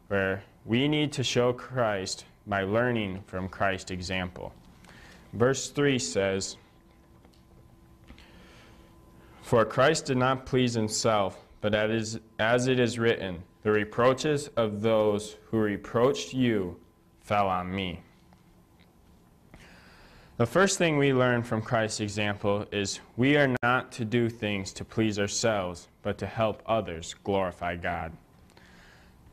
where 0.07 0.43
we 0.65 0.87
need 0.87 1.11
to 1.13 1.23
show 1.23 1.53
Christ 1.53 2.25
by 2.47 2.63
learning 2.63 3.23
from 3.27 3.49
Christ's 3.49 3.91
example. 3.91 4.53
Verse 5.33 5.69
3 5.69 5.99
says, 5.99 6.57
For 9.41 9.65
Christ 9.65 10.05
did 10.05 10.17
not 10.17 10.45
please 10.45 10.73
himself, 10.73 11.37
but 11.61 11.73
as 11.73 12.19
it 12.67 12.79
is 12.79 12.99
written, 12.99 13.43
the 13.63 13.71
reproaches 13.71 14.49
of 14.55 14.81
those 14.81 15.37
who 15.49 15.57
reproached 15.57 16.33
you 16.33 16.77
fell 17.21 17.47
on 17.47 17.73
me. 17.73 18.01
The 20.43 20.47
first 20.47 20.77
thing 20.77 20.97
we 20.97 21.13
learn 21.13 21.41
from 21.41 21.61
Christ's 21.61 22.01
example 22.01 22.65
is 22.69 22.99
we 23.15 23.37
are 23.37 23.55
not 23.63 23.93
to 23.93 24.03
do 24.03 24.27
things 24.27 24.73
to 24.73 24.83
please 24.83 25.17
ourselves, 25.17 25.87
but 26.01 26.17
to 26.17 26.25
help 26.25 26.61
others 26.65 27.15
glorify 27.23 27.77
God. 27.77 28.11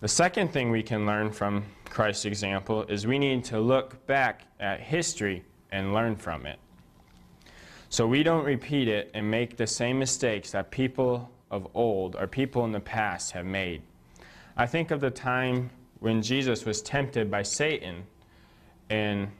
The 0.03 0.07
second 0.07 0.53
thing 0.53 0.71
we 0.71 0.85
can 0.85 1.07
learn 1.07 1.33
from 1.33 1.65
Christ's 1.87 2.27
example 2.27 2.85
is 2.85 3.09
we 3.09 3.19
need 3.19 3.43
to 3.47 3.59
look 3.59 4.07
back 4.07 4.43
at 4.61 4.79
history 4.79 5.43
and 5.73 5.93
learn 5.93 6.15
from 6.15 6.47
it. 6.47 6.61
So 7.89 8.07
we 8.07 8.23
don't 8.23 8.45
repeat 8.45 8.87
it 8.87 9.11
and 9.13 9.29
make 9.29 9.57
the 9.57 9.67
same 9.67 9.99
mistakes 9.99 10.53
that 10.53 10.71
people 10.71 11.29
of 11.51 11.67
old 11.75 12.15
or 12.15 12.29
people 12.29 12.65
in 12.65 12.71
the 12.71 12.79
past 12.79 13.33
have 13.33 13.47
made. 13.47 13.83
I 14.57 14.65
think 14.65 14.93
of 14.93 15.01
the 15.01 15.11
time 15.11 15.71
when 15.99 16.23
Jesus 16.23 16.65
was 16.65 16.81
tempted 16.81 17.33
by 17.33 17.43
Satan 17.43 18.05
in 18.91 19.33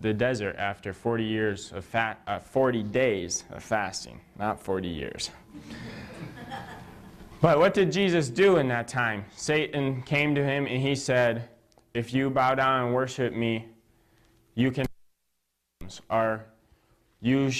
the 0.00 0.14
desert 0.14 0.56
after 0.56 0.92
40 0.92 1.24
years 1.24 1.72
of 1.72 1.84
fat, 1.84 2.20
uh, 2.26 2.38
40 2.38 2.82
days 2.84 3.44
of 3.50 3.62
fasting, 3.62 4.20
not 4.38 4.58
40 4.58 4.88
years. 4.88 5.30
but 7.40 7.58
what 7.58 7.74
did 7.74 7.92
Jesus 7.92 8.28
do 8.30 8.56
in 8.56 8.68
that 8.68 8.88
time? 8.88 9.24
Satan 9.36 10.02
came 10.02 10.34
to 10.34 10.44
him 10.44 10.66
and 10.66 10.80
he 10.80 10.94
said, 10.94 11.48
"If 11.92 12.14
you 12.14 12.30
bow 12.30 12.54
down 12.54 12.86
and 12.86 12.94
worship 12.94 13.34
me, 13.34 13.68
you 14.54 14.70
can." 14.70 14.86
Or 16.08 16.46
you 17.20 17.50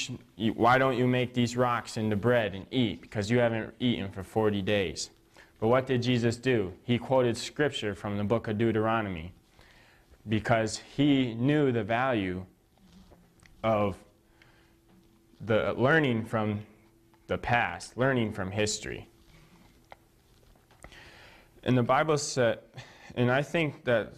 why 0.55 0.79
don't 0.79 0.97
you 0.97 1.07
make 1.07 1.35
these 1.35 1.57
rocks 1.57 1.97
into 1.97 2.17
bread 2.17 2.55
and 2.55 2.67
eat? 2.71 3.03
Because 3.03 3.31
you 3.31 3.39
haven't 3.39 3.75
eaten 3.81 4.11
for 4.11 4.23
40 4.23 4.63
days. 4.63 5.11
But 5.59 5.69
what 5.69 5.87
did 5.87 6.03
Jesus 6.03 6.39
do? 6.39 6.73
He 6.85 6.97
quoted 6.97 7.37
scripture 7.37 7.95
from 7.95 8.17
the 8.17 8.25
book 8.25 8.49
of 8.49 8.57
Deuteronomy 8.57 9.35
because 10.31 10.81
he 10.97 11.35
knew 11.35 11.73
the 11.73 11.83
value 11.83 12.47
of 13.65 13.97
the 15.41 15.75
learning 15.77 16.25
from 16.25 16.61
the 17.27 17.37
past, 17.37 17.99
learning 17.99 18.33
from 18.33 18.53
history. 18.53 19.09
And 21.65 21.77
the 21.77 21.83
Bible 21.83 22.17
said, 22.17 22.61
and 23.17 23.31
I 23.31 23.43
think 23.43 23.85
that, 23.85 24.13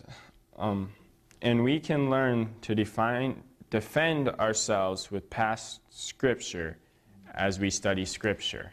um, 0.57 0.92
and 1.40 1.64
we 1.64 1.81
can 1.81 2.11
learn 2.11 2.54
to 2.61 2.75
define, 2.75 3.42
defend 3.71 4.28
ourselves 4.28 5.11
with 5.11 5.31
past 5.31 5.81
scripture 5.88 6.76
as 7.35 7.59
we 7.59 7.71
study 7.71 8.04
scripture. 8.04 8.71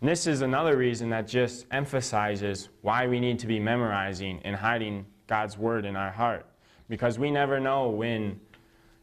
And 0.00 0.08
this 0.08 0.26
is 0.26 0.40
another 0.40 0.78
reason 0.78 1.10
that 1.10 1.28
just 1.28 1.66
emphasizes 1.70 2.70
why 2.80 3.06
we 3.06 3.20
need 3.20 3.38
to 3.40 3.46
be 3.46 3.60
memorizing 3.60 4.40
and 4.44 4.56
hiding 4.56 5.04
God's 5.26 5.58
word 5.58 5.84
in 5.84 5.94
our 5.94 6.10
heart. 6.10 6.46
Because 6.88 7.18
we 7.18 7.30
never 7.30 7.60
know 7.60 7.88
when 7.88 8.40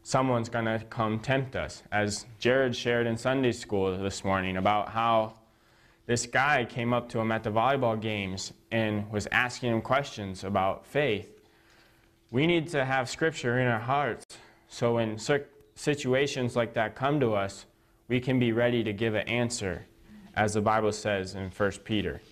someone's 0.02 0.48
going 0.48 0.64
to 0.64 0.84
come 0.90 1.18
tempt 1.18 1.56
us. 1.56 1.82
As 1.90 2.26
Jared 2.38 2.74
shared 2.76 3.06
in 3.06 3.16
Sunday 3.16 3.52
school 3.52 3.96
this 3.98 4.24
morning 4.24 4.56
about 4.56 4.88
how 4.88 5.34
this 6.06 6.26
guy 6.26 6.64
came 6.64 6.92
up 6.92 7.08
to 7.10 7.18
him 7.18 7.32
at 7.32 7.42
the 7.42 7.50
volleyball 7.50 8.00
games 8.00 8.52
and 8.70 9.10
was 9.10 9.28
asking 9.30 9.72
him 9.72 9.80
questions 9.80 10.44
about 10.44 10.86
faith. 10.86 11.28
We 12.30 12.46
need 12.46 12.68
to 12.68 12.84
have 12.84 13.08
scripture 13.08 13.60
in 13.60 13.66
our 13.66 13.78
hearts 13.78 14.24
so 14.72 14.94
when 14.94 15.18
situations 15.74 16.56
like 16.56 16.72
that 16.72 16.96
come 16.96 17.20
to 17.20 17.34
us, 17.34 17.66
we 18.08 18.20
can 18.20 18.38
be 18.38 18.52
ready 18.52 18.82
to 18.82 18.94
give 18.94 19.14
an 19.14 19.28
answer, 19.28 19.84
as 20.34 20.54
the 20.54 20.62
Bible 20.62 20.92
says 20.92 21.34
in 21.34 21.50
1 21.50 21.70
Peter. 21.84 22.22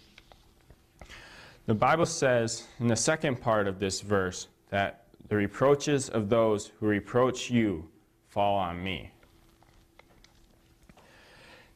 The 1.67 1.75
Bible 1.75 2.07
says 2.07 2.67
in 2.81 2.87
the 2.87 2.97
second 2.97 3.43
part 3.43 3.69
of 3.69 3.79
this 3.79 4.01
verse 4.01 4.49
that 4.71 5.00
the 5.31 5.37
reproaches 5.37 6.09
of 6.09 6.29
those 6.29 6.73
who 6.79 6.87
reproach 6.87 7.51
you 7.51 7.89
fall 8.29 8.57
on 8.57 8.83
me. 8.83 9.13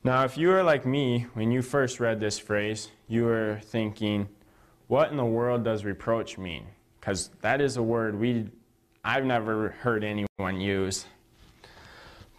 Now, 0.02 0.24
if 0.24 0.36
you 0.36 0.50
are 0.50 0.62
like 0.62 0.84
me, 0.84 1.26
when 1.34 1.52
you 1.52 1.62
first 1.62 2.00
read 2.00 2.18
this 2.18 2.36
phrase, 2.38 2.90
you 3.06 3.24
were 3.24 3.60
thinking, 3.62 4.28
what 4.88 5.12
in 5.12 5.16
the 5.16 5.24
world 5.24 5.64
does 5.64 5.84
reproach 5.84 6.36
mean? 6.36 6.66
Because 7.00 7.30
that 7.42 7.60
is 7.60 7.76
a 7.76 7.82
word 7.82 8.18
we 8.18 8.50
I've 9.04 9.24
never 9.24 9.68
heard 9.80 10.02
anyone 10.02 10.60
use. 10.60 11.06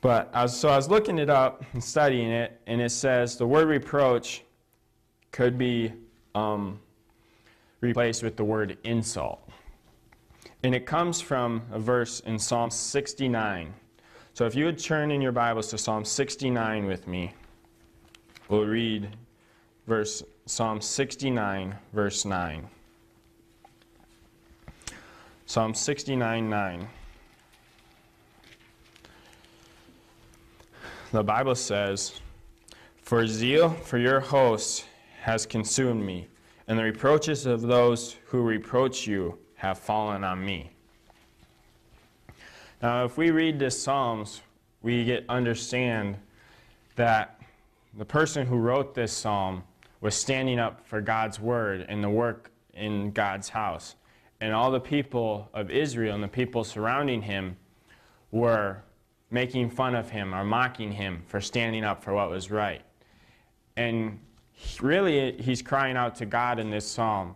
But 0.02 0.30
I 0.34 0.44
was, 0.44 0.60
so 0.60 0.68
I 0.70 0.76
was 0.76 0.90
looking 0.90 1.18
it 1.18 1.30
up 1.30 1.64
and 1.74 1.84
studying 1.84 2.32
it, 2.32 2.60
and 2.68 2.82
it 2.82 2.90
says 2.90 3.38
the 3.38 3.48
word 3.48 3.68
reproach 3.68 4.44
could 5.32 5.58
be 5.58 5.94
um, 6.34 6.80
replaced 7.82 8.22
with 8.22 8.36
the 8.36 8.44
word 8.44 8.78
insult. 8.84 9.45
And 10.66 10.74
it 10.74 10.88
comes 10.88 11.22
from 11.22 11.62
a 11.72 11.78
verse 11.78 12.22
in 12.22 12.40
Psalm 12.40 12.72
69. 12.72 13.72
So 14.34 14.48
if 14.48 14.56
you 14.56 14.66
would 14.66 14.80
turn 14.80 15.12
in 15.12 15.22
your 15.22 15.32
Bibles 15.32 15.68
to 15.68 15.78
Psalm 15.78 16.04
69 16.04 16.88
with 16.88 17.08
me, 17.08 17.34
we'll 18.50 18.66
read 18.66 19.16
verse 19.86 20.24
Psalm 20.48 20.82
69, 20.82 21.76
verse 21.94 22.26
9. 22.26 22.68
Psalm 25.46 25.76
69 25.76 26.50
9. 26.50 26.88
The 31.12 31.24
Bible 31.24 31.54
says, 31.54 32.22
For 33.04 33.28
zeal 33.28 33.70
for 33.70 34.00
your 34.00 34.20
hosts 34.20 34.86
has 35.22 35.46
consumed 35.46 36.04
me, 36.04 36.28
and 36.68 36.80
the 36.80 36.84
reproaches 36.84 37.46
of 37.46 37.62
those 37.62 38.16
who 38.26 38.42
reproach 38.42 39.06
you 39.06 39.38
have 39.66 39.80
fallen 39.80 40.24
on 40.24 40.46
me. 40.46 40.70
Now, 42.82 43.06
if 43.06 43.18
we 43.18 43.32
read 43.32 43.58
this 43.58 43.82
Psalms, 43.82 44.42
we 44.82 45.04
get 45.04 45.26
understand 45.28 46.18
that 46.96 47.42
the 47.98 48.06
person 48.06 48.46
who 48.46 48.58
wrote 48.58 48.94
this 48.94 49.12
psalm 49.12 49.64
was 50.02 50.14
standing 50.14 50.60
up 50.60 50.86
for 50.86 51.02
God's 51.02 51.40
word 51.40 51.86
and 51.90 52.04
the 52.04 52.10
work 52.10 52.52
in 52.74 53.12
God's 53.12 53.50
house 53.50 53.96
and 54.42 54.54
all 54.54 54.70
the 54.70 54.80
people 54.80 55.50
of 55.54 55.72
Israel 55.72 56.14
and 56.14 56.24
the 56.24 56.28
people 56.28 56.64
surrounding 56.64 57.22
him 57.22 57.58
were 58.32 58.84
making 59.32 59.70
fun 59.70 59.96
of 59.96 60.10
him 60.10 60.36
or 60.36 60.44
mocking 60.44 60.92
him 60.92 61.24
for 61.26 61.42
standing 61.42 61.84
up 61.84 62.04
for 62.04 62.14
what 62.14 62.30
was 62.30 62.52
right. 62.52 62.82
And 63.78 64.20
really, 64.82 65.42
he's 65.42 65.62
crying 65.62 65.98
out 65.98 66.16
to 66.18 66.26
God 66.26 66.60
in 66.60 66.70
this 66.70 66.86
psalm 66.86 67.36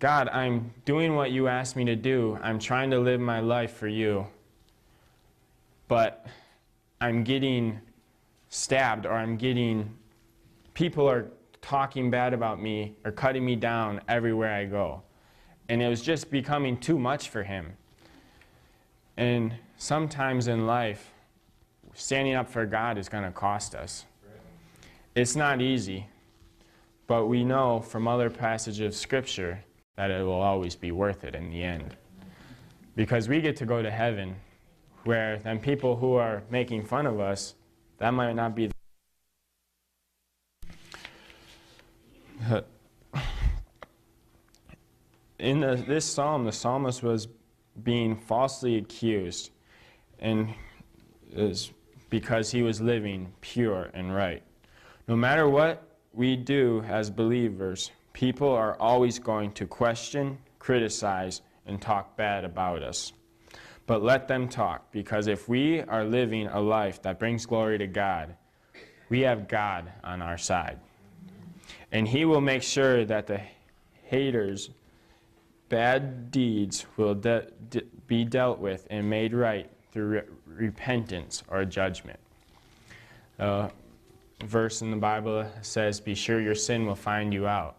God, 0.00 0.28
I'm 0.30 0.72
doing 0.84 1.14
what 1.14 1.30
you 1.30 1.46
asked 1.46 1.76
me 1.76 1.84
to 1.84 1.94
do. 1.94 2.38
I'm 2.42 2.58
trying 2.58 2.90
to 2.90 2.98
live 2.98 3.20
my 3.20 3.40
life 3.40 3.74
for 3.74 3.86
you. 3.86 4.26
But 5.86 6.26
I'm 7.00 7.22
getting 7.22 7.78
stabbed 8.48 9.06
or 9.06 9.12
I'm 9.12 9.36
getting, 9.36 9.96
people 10.74 11.08
are 11.08 11.28
talking 11.62 12.10
bad 12.10 12.34
about 12.34 12.60
me 12.60 12.96
or 13.04 13.12
cutting 13.12 13.44
me 13.44 13.54
down 13.54 14.00
everywhere 14.08 14.52
I 14.52 14.64
go 14.64 15.02
and 15.70 15.80
it 15.80 15.88
was 15.88 16.02
just 16.02 16.32
becoming 16.32 16.76
too 16.76 16.98
much 16.98 17.28
for 17.28 17.44
him. 17.44 17.76
And 19.16 19.54
sometimes 19.76 20.48
in 20.48 20.66
life, 20.66 21.12
standing 21.94 22.34
up 22.34 22.50
for 22.50 22.66
God 22.66 22.98
is 22.98 23.08
going 23.08 23.22
to 23.22 23.30
cost 23.30 23.76
us. 23.76 24.04
It's 25.14 25.36
not 25.36 25.62
easy, 25.62 26.08
but 27.06 27.26
we 27.26 27.44
know 27.44 27.78
from 27.80 28.08
other 28.08 28.30
passages 28.30 28.80
of 28.80 28.96
Scripture 28.96 29.62
that 29.96 30.10
it 30.10 30.22
will 30.22 30.40
always 30.40 30.74
be 30.76 30.92
worth 30.92 31.24
it 31.24 31.34
in 31.34 31.50
the 31.50 31.62
end. 31.62 31.96
Because 32.96 33.28
we 33.28 33.40
get 33.40 33.56
to 33.56 33.66
go 33.66 33.82
to 33.82 33.90
heaven, 33.90 34.36
where 35.04 35.38
then 35.38 35.58
people 35.58 35.96
who 35.96 36.14
are 36.14 36.42
making 36.50 36.84
fun 36.84 37.06
of 37.06 37.20
us, 37.20 37.54
that 37.98 38.12
might 38.14 38.34
not 38.34 38.54
be. 38.54 38.70
in 45.38 45.60
the, 45.60 45.82
this 45.86 46.04
psalm, 46.04 46.44
the 46.44 46.52
psalmist 46.52 47.02
was 47.02 47.28
being 47.82 48.16
falsely 48.16 48.76
accused, 48.76 49.50
and 50.18 50.48
is 51.32 51.72
because 52.10 52.50
he 52.50 52.62
was 52.62 52.80
living 52.80 53.32
pure 53.40 53.90
and 53.94 54.14
right. 54.14 54.42
No 55.08 55.16
matter 55.16 55.48
what 55.48 55.82
we 56.12 56.36
do 56.36 56.84
as 56.86 57.10
believers, 57.10 57.90
people 58.12 58.48
are 58.48 58.76
always 58.80 59.18
going 59.18 59.52
to 59.52 59.66
question, 59.66 60.38
criticize, 60.58 61.42
and 61.66 61.80
talk 61.80 62.16
bad 62.16 62.44
about 62.44 62.82
us. 62.82 63.12
But 63.86 64.02
let 64.02 64.28
them 64.28 64.48
talk, 64.48 64.92
because 64.92 65.26
if 65.26 65.48
we 65.48 65.80
are 65.82 66.04
living 66.04 66.46
a 66.46 66.60
life 66.60 67.02
that 67.02 67.18
brings 67.18 67.46
glory 67.46 67.78
to 67.78 67.86
God, 67.86 68.36
we 69.08 69.20
have 69.20 69.48
God 69.48 69.90
on 70.04 70.22
our 70.22 70.38
side. 70.38 70.78
And 71.90 72.06
He 72.06 72.24
will 72.24 72.40
make 72.40 72.62
sure 72.62 73.04
that 73.04 73.26
the 73.26 73.40
haters 74.04 74.70
bad 75.68 76.30
deeds 76.30 76.84
will 76.96 77.14
de 77.14 77.46
de 77.70 77.82
be 78.06 78.24
dealt 78.24 78.58
with 78.58 78.86
and 78.90 79.08
made 79.08 79.32
right 79.32 79.70
through 79.92 80.08
re 80.08 80.22
repentance 80.46 81.42
or 81.48 81.64
judgment. 81.64 82.18
A 83.38 83.70
verse 84.44 84.82
in 84.82 84.90
the 84.90 84.96
Bible 84.96 85.46
says, 85.62 86.00
Be 86.00 86.14
sure 86.14 86.40
your 86.40 86.54
sin 86.54 86.86
will 86.86 86.96
find 86.96 87.32
you 87.32 87.46
out. 87.46 87.76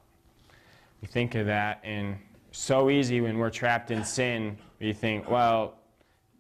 We 1.02 1.08
think 1.08 1.36
of 1.36 1.48
that, 1.48 1.82
and 1.84 2.18
so 2.52 2.90
easy 2.90 3.22
when 3.22 3.38
we're 3.38 3.50
trapped 3.50 3.92
in 3.92 4.04
sin, 4.04 4.58
we 4.80 4.94
think, 4.94 5.30
well, 5.30 5.76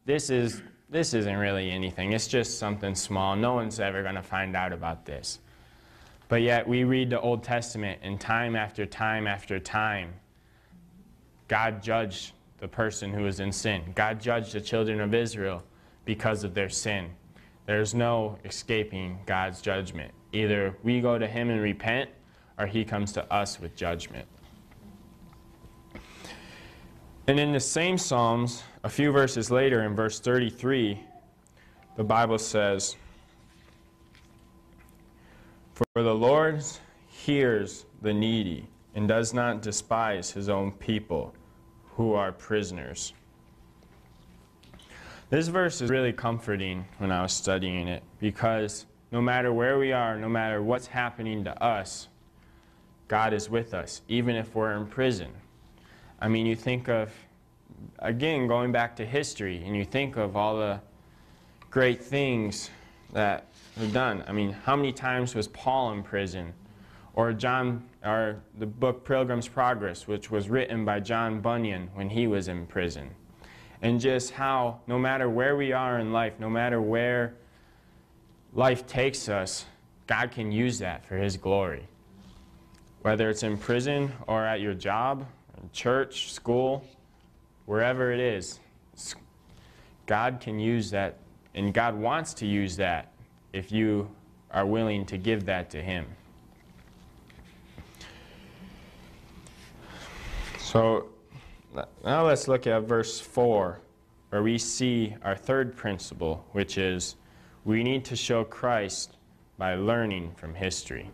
this, 0.06 0.30
is, 0.30 0.62
this 0.90 1.14
isn't 1.14 1.38
really 1.38 1.72
anything. 1.72 2.12
It's 2.12 2.28
just 2.28 2.60
something 2.60 2.94
small. 2.94 3.36
No 3.36 3.54
one's 3.56 3.80
ever 3.80 4.04
going 4.04 4.16
to 4.16 4.22
find 4.22 4.56
out 4.56 4.72
about 4.72 5.06
this. 5.06 5.40
But 6.28 6.44
yet, 6.44 6.68
we 6.68 6.84
read 6.84 7.10
the 7.10 7.20
Old 7.20 7.44
Testament, 7.44 8.00
and 8.04 8.20
time 8.20 8.56
after 8.56 8.86
time 8.86 9.26
after 9.26 9.60
time, 9.60 10.14
God 11.48 11.82
judged 11.82 12.34
the 12.60 12.68
person 12.68 13.12
who 13.12 13.24
was 13.24 13.40
in 13.40 13.52
sin. 13.52 13.82
God 13.96 14.22
judged 14.22 14.54
the 14.54 14.62
children 14.62 15.02
of 15.02 15.14
Israel 15.14 15.64
because 16.06 16.44
of 16.44 16.54
their 16.54 16.70
sin. 16.70 17.10
There's 17.66 17.94
no 17.94 18.38
escaping 18.46 19.20
God's 19.26 19.62
judgment. 19.62 20.14
Either 20.34 20.76
we 20.84 21.02
go 21.02 21.18
to 21.18 21.28
Him 21.28 21.50
and 21.50 21.62
repent, 21.62 22.10
or 22.58 22.68
He 22.68 22.86
comes 22.86 23.12
to 23.14 23.34
us 23.34 23.60
with 23.60 23.76
judgment. 23.76 24.28
And 27.28 27.40
in 27.40 27.52
the 27.52 27.60
same 27.60 27.98
Psalms, 27.98 28.64
a 28.84 28.90
few 28.90 29.12
verses 29.12 29.52
later, 29.52 29.84
in 29.84 29.96
verse 29.96 30.20
33, 30.20 31.00
the 31.96 32.04
Bible 32.04 32.40
says, 32.40 32.96
For 35.74 36.04
the 36.04 36.16
Lord 36.16 36.64
hears 37.08 37.86
the 38.02 38.14
needy 38.14 38.68
and 38.96 39.08
does 39.08 39.34
not 39.34 39.62
despise 39.62 40.32
his 40.32 40.50
own 40.50 40.72
people 40.72 41.34
who 41.96 42.14
are 42.14 42.32
prisoners. 42.32 43.14
This 45.30 45.48
verse 45.48 45.80
is 45.82 45.90
really 45.90 46.14
comforting 46.14 46.86
when 46.98 47.12
I 47.12 47.22
was 47.22 47.32
studying 47.32 47.88
it 47.88 48.04
because 48.20 48.86
no 49.12 49.22
matter 49.22 49.54
where 49.54 49.78
we 49.78 49.92
are, 49.92 50.18
no 50.18 50.28
matter 50.28 50.62
what's 50.62 50.88
happening 50.88 51.44
to 51.44 51.64
us, 51.64 52.08
God 53.08 53.34
is 53.34 53.50
with 53.50 53.74
us, 53.74 54.02
even 54.08 54.36
if 54.36 54.56
we're 54.56 54.76
in 54.76 54.88
prison. 54.88 55.32
I 56.22 56.28
mean, 56.28 56.46
you 56.46 56.56
think 56.56 56.88
of, 56.88 57.12
again, 58.00 58.48
going 58.48 58.72
back 58.72 58.96
to 58.98 59.06
history, 59.06 59.64
and 59.66 59.76
you 59.76 59.84
think 59.84 60.18
of 60.18 60.38
all 60.38 60.58
the 60.58 60.80
great 61.72 62.04
things 62.04 62.70
that 63.12 63.48
were 63.80 63.88
done. 63.88 64.24
I 64.28 64.32
mean, 64.32 64.52
how 64.52 64.76
many 64.76 64.94
times 64.94 65.34
was 65.34 65.48
Paul 65.48 65.94
in 65.94 66.04
prison? 66.04 66.54
Or 67.14 67.34
John, 67.34 67.84
or 68.06 68.42
the 68.60 68.66
book 68.66 69.04
Pilgrim's 69.04 69.48
Progress, 69.48 70.08
which 70.08 70.32
was 70.32 70.48
written 70.48 70.86
by 70.86 71.00
John 71.00 71.42
Bunyan 71.42 71.90
when 71.94 72.10
he 72.10 72.28
was 72.28 72.48
in 72.48 72.68
prison. 72.68 73.10
And 73.82 74.00
just 74.00 74.32
how, 74.32 74.80
no 74.88 75.00
matter 75.00 75.28
where 75.30 75.58
we 75.58 75.74
are 75.74 76.00
in 76.00 76.14
life, 76.14 76.34
no 76.40 76.50
matter 76.50 76.80
where 76.82 77.34
life 78.54 78.86
takes 78.86 79.28
us, 79.28 79.66
God 80.08 80.32
can 80.32 80.52
use 80.52 80.78
that 80.80 81.06
for 81.06 81.18
His 81.18 81.36
glory. 81.36 81.88
Whether 83.02 83.30
it's 83.30 83.44
in 83.44 83.58
prison 83.58 84.14
or 84.28 84.46
at 84.46 84.62
your 84.62 84.76
job, 84.76 85.26
church, 85.74 86.32
school, 86.32 86.84
wherever 87.66 88.12
it 88.12 88.20
is, 88.20 88.60
God 90.06 90.40
can 90.42 90.60
use 90.60 90.92
that, 90.92 91.18
and 91.56 91.74
God 91.74 91.96
wants 91.96 92.34
to 92.36 92.46
use 92.46 92.76
that 92.78 93.12
if 93.54 93.72
you 93.72 94.10
are 94.52 94.66
willing 94.66 95.06
to 95.06 95.18
give 95.18 95.46
that 95.46 95.70
to 95.70 95.82
Him. 95.82 96.06
So 100.58 101.08
now 102.04 102.26
let's 102.26 102.48
look 102.48 102.68
at 102.68 102.84
verse 102.84 103.20
4, 103.20 103.80
where 104.30 104.44
we 104.44 104.58
see 104.58 105.16
our 105.24 105.36
third 105.36 105.76
principle, 105.76 106.46
which 106.52 106.78
is 106.78 107.16
we 107.66 107.84
need 107.84 108.04
to 108.06 108.16
show 108.16 108.44
Christ 108.44 109.18
by 109.58 109.76
learning 109.76 110.32
from 110.36 110.56
history. 110.56 111.10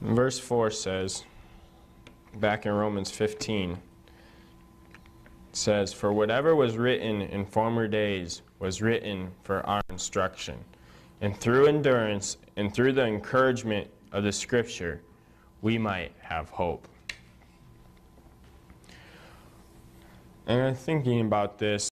Verse 0.00 0.38
4 0.38 0.70
says, 0.70 1.24
back 2.40 2.66
in 2.66 2.72
Romans 2.72 3.10
15, 3.10 3.78
says, 5.52 5.92
For 5.92 6.12
whatever 6.12 6.54
was 6.54 6.76
written 6.76 7.22
in 7.22 7.46
former 7.46 7.88
days 7.88 8.42
was 8.58 8.82
written 8.82 9.30
for 9.42 9.64
our 9.66 9.82
instruction, 9.88 10.58
and 11.20 11.36
through 11.38 11.66
endurance 11.66 12.36
and 12.56 12.72
through 12.72 12.92
the 12.92 13.04
encouragement 13.04 13.88
of 14.12 14.24
the 14.24 14.32
Scripture, 14.32 15.00
we 15.62 15.78
might 15.78 16.12
have 16.20 16.50
hope. 16.50 16.88
And 20.46 20.76
thinking 20.76 21.22
about 21.22 21.58
this, 21.58 21.90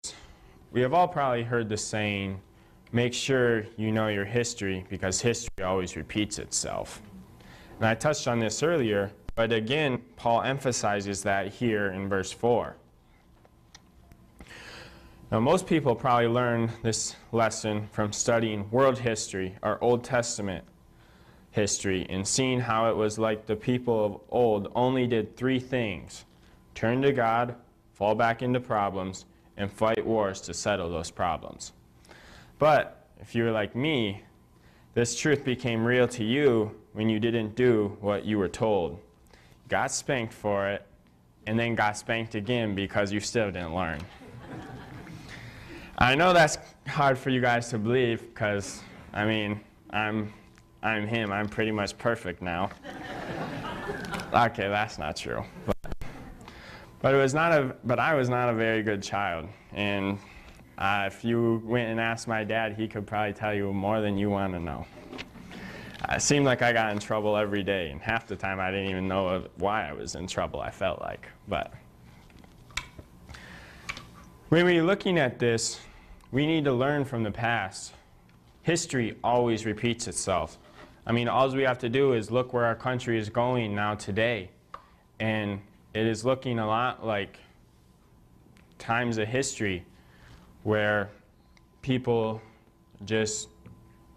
we 0.72 0.82
have 0.82 0.94
all 0.94 1.08
probably 1.08 1.44
heard 1.44 1.70
the 1.70 1.78
saying, 1.78 2.42
make 2.92 3.14
sure 3.14 3.66
you 3.78 3.92
know 3.92 4.08
your 4.08 4.26
history 4.26 4.86
because 4.90 5.22
history 5.22 5.64
always 5.64 5.96
repeats 5.96 6.40
itself. 6.40 7.02
And 7.78 7.88
I 7.88 7.94
touched 7.94 8.28
on 8.28 8.40
this 8.40 8.64
earlier, 8.64 9.12
but 9.40 9.54
again, 9.54 10.02
Paul 10.18 10.42
emphasizes 10.42 11.24
that 11.24 11.48
here 11.48 11.92
in 11.92 12.10
verse 12.10 12.30
4. 12.30 12.76
Now, 15.32 15.40
most 15.40 15.66
people 15.66 15.96
probably 15.96 16.28
learn 16.28 16.70
this 16.84 17.16
lesson 17.32 17.88
from 17.94 18.12
studying 18.12 18.70
world 18.70 19.00
history 19.00 19.56
or 19.64 19.82
Old 19.82 20.04
Testament 20.04 20.66
history 21.52 22.06
and 22.10 22.28
seeing 22.28 22.60
how 22.60 22.90
it 22.90 22.98
was 22.98 23.18
like 23.18 23.46
the 23.46 23.56
people 23.56 24.06
of 24.06 24.20
old 24.30 24.74
only 24.76 25.08
did 25.08 25.38
three 25.38 25.62
things 25.62 26.26
turn 26.76 27.02
to 27.04 27.14
God, 27.14 27.56
fall 27.94 28.16
back 28.16 28.42
into 28.42 28.60
problems, 28.60 29.24
and 29.56 29.72
fight 29.72 30.06
wars 30.06 30.42
to 30.42 30.54
settle 30.54 30.90
those 30.90 31.12
problems. 31.12 31.72
But 32.58 33.08
if 33.22 33.34
you're 33.34 33.54
like 33.54 33.74
me, 33.74 34.22
this 34.96 35.18
truth 35.18 35.46
became 35.46 35.86
real 35.86 36.10
to 36.10 36.26
you 36.26 36.76
when 36.92 37.08
you 37.08 37.22
didn't 37.22 37.56
do 37.56 37.96
what 38.02 38.26
you 38.26 38.38
were 38.38 38.50
told. 38.50 39.00
Got 39.70 39.92
spanked 39.92 40.34
for 40.34 40.68
it, 40.68 40.86
and 41.48 41.58
then 41.58 41.76
got 41.76 41.96
spanked 41.96 42.36
again 42.36 42.76
because 42.76 43.12
you 43.12 43.20
still 43.20 43.52
didn't 43.52 43.76
learn. 43.76 44.02
I 45.98 46.16
know 46.16 46.34
that's 46.34 46.58
hard 46.88 47.18
for 47.18 47.30
you 47.30 47.40
guys 47.40 47.70
to 47.70 47.78
believe 47.78 48.22
because, 48.22 48.82
I 49.14 49.26
mean, 49.26 49.60
I'm, 49.92 50.34
I'm 50.82 51.08
him. 51.08 51.32
I'm 51.32 51.48
pretty 51.48 51.72
much 51.72 51.98
perfect 51.98 52.42
now. 52.42 52.72
okay, 54.34 54.68
that's 54.68 54.98
not 54.98 55.16
true. 55.16 55.44
But 55.66 55.76
but 57.02 57.14
it 57.14 57.18
was 57.18 57.34
not 57.34 57.52
a. 57.52 57.76
But 57.84 58.00
I 58.00 58.14
was 58.16 58.30
not 58.30 58.50
a 58.50 58.54
very 58.54 58.84
good 58.84 59.02
child, 59.02 59.48
and 59.74 60.18
uh, 60.78 61.06
if 61.08 61.24
you 61.24 61.62
went 61.66 61.90
and 61.90 62.00
asked 62.00 62.28
my 62.28 62.44
dad, 62.44 62.74
he 62.74 62.88
could 62.88 63.08
probably 63.08 63.34
tell 63.34 63.54
you 63.54 63.72
more 63.72 64.02
than 64.02 64.18
you 64.18 64.30
want 64.30 64.54
to 64.54 64.60
know. 64.60 64.86
It 66.08 66.22
seemed 66.22 66.46
like 66.46 66.62
I 66.62 66.72
got 66.72 66.92
in 66.92 67.00
trouble 67.00 67.36
every 67.36 67.62
day, 67.62 67.90
and 67.90 68.02
half 68.02 68.26
the 68.26 68.36
time 68.36 68.60
I 68.60 68.72
didn't 68.72 68.90
even 68.90 69.08
know 69.08 69.46
why 69.58 69.90
I 69.90 69.94
was 69.94 70.16
in 70.16 70.28
trouble. 70.28 70.62
I 70.62 70.72
felt 70.72 71.02
like, 71.02 71.28
but 71.48 71.74
when 74.48 74.66
we're 74.66 74.84
looking 74.84 75.20
at 75.20 75.40
this, 75.40 75.80
we 76.32 76.48
need 76.48 76.64
to 76.66 76.74
learn 76.74 77.06
from 77.06 77.24
the 77.24 77.32
past. 77.32 77.94
History 78.64 79.18
always 79.24 79.66
repeats 79.66 80.08
itself. 80.08 80.58
I 81.06 81.12
mean, 81.12 81.28
all 81.28 81.50
we 81.54 81.64
have 81.64 81.80
to 81.80 81.90
do 81.90 82.14
is 82.14 82.32
look 82.32 82.54
where 82.54 82.66
our 82.66 82.76
country 82.76 83.18
is 83.18 83.30
going 83.30 83.76
now 83.76 83.96
today, 83.96 84.50
and 85.20 85.60
it 85.94 86.06
is 86.06 86.24
looking 86.24 86.60
a 86.60 86.68
lot 86.68 87.06
like 87.06 87.40
times 88.78 89.18
of 89.18 89.28
history 89.28 89.86
where 90.64 91.10
people 91.82 92.42
just 93.06 93.50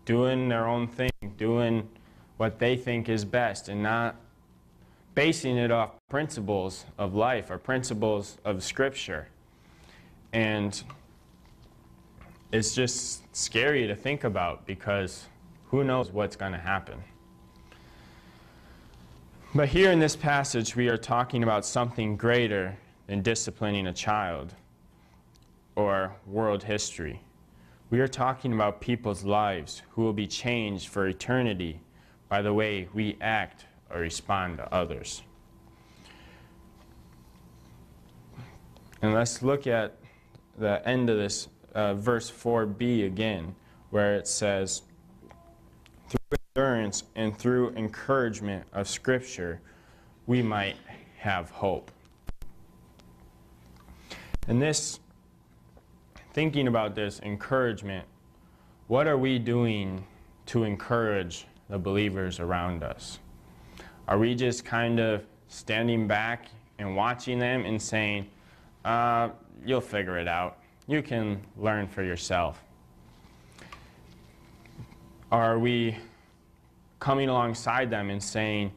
doing 0.05 0.49
their 0.49 0.67
own 0.67 0.89
thing, 0.89 1.12
doing 1.37 1.89
what 2.37 2.59
they 2.59 2.77
think 2.77 3.09
is 3.09 3.25
best, 3.25 3.69
and 3.69 3.83
not 3.83 4.17
basing 5.15 5.57
it 5.57 5.71
off 5.71 5.91
principles 6.09 6.87
of 6.99 7.15
life 7.15 7.51
or 7.51 7.59
principles 7.59 8.39
of 8.45 8.63
Scripture. 8.63 9.29
And 10.33 10.83
it's 12.53 12.75
just 12.75 13.23
scary 13.37 13.87
to 13.87 13.95
think 13.95 14.25
about 14.25 14.67
because 14.67 15.27
who 15.67 15.85
knows 15.85 16.11
what's 16.11 16.37
going 16.37 16.53
to 16.53 16.59
happen. 16.59 17.03
But 19.55 19.69
here 19.69 19.91
in 19.91 19.99
this 19.99 20.17
passage, 20.17 20.75
we 20.75 20.89
are 20.89 20.97
talking 20.97 21.43
about 21.43 21.67
something 21.67 22.17
greater 22.17 22.77
than 23.07 23.21
disciplining 23.21 23.87
a 23.87 23.93
child 23.93 24.55
or 25.77 26.15
world 26.27 26.63
history. 26.63 27.21
We 27.93 28.01
are 28.01 28.09
talking 28.09 28.55
about 28.55 28.81
people's 28.81 29.23
lives 29.23 29.83
who 29.91 30.01
will 30.01 30.15
be 30.15 30.27
changed 30.27 30.89
for 30.89 31.07
eternity 31.07 31.79
by 32.27 32.41
the 32.41 32.55
way 32.55 32.89
we 32.95 33.19
act 33.21 33.67
or 33.91 34.01
respond 34.01 34.57
to 34.57 34.75
others. 34.75 35.23
And 39.03 39.13
let's 39.13 39.43
look 39.43 39.67
at 39.67 39.99
the 40.57 40.81
end 40.89 41.11
of 41.11 41.19
this 41.19 41.49
uh, 41.75 41.93
verse 41.93 42.31
4b 42.31 43.05
again, 43.05 43.55
where 43.91 44.15
it 44.15 44.27
says, 44.27 44.81
through 46.09 46.39
endurance 46.57 47.03
and 47.15 47.37
through 47.37 47.75
encouragement 47.77 48.65
of 48.73 48.89
Scripture, 48.89 49.61
we 50.27 50.41
might 50.41 50.77
have 51.19 51.51
hope. 51.51 51.91
And 54.49 54.63
this, 54.63 54.99
thinking 56.33 56.69
about 56.69 56.95
this 56.95 57.21
encouragement, 57.21 58.07
what 58.89 59.07
are 59.07 59.19
we 59.19 59.39
doing 59.39 60.05
to 60.47 60.65
encourage 60.65 61.47
the 61.69 61.79
believers 61.79 62.41
around 62.41 62.83
us? 62.83 63.19
Are 64.09 64.19
we 64.19 64.35
just 64.35 64.65
kind 64.65 64.99
of 64.99 65.25
standing 65.49 66.07
back 66.07 66.47
and 66.79 66.97
watching 66.97 67.39
them 67.39 67.65
and 67.65 67.81
saying, 67.81 68.27
uh, 68.85 69.29
you'll 69.65 69.81
figure 69.81 70.19
it 70.19 70.27
out. 70.27 70.59
You 70.89 71.03
can 71.03 71.41
learn 71.57 71.87
for 71.87 72.03
yourself. 72.03 72.63
Are 75.31 75.59
we 75.59 75.97
coming 76.99 77.29
alongside 77.29 77.91
them 77.91 78.11
and 78.11 78.23
saying, 78.23 78.73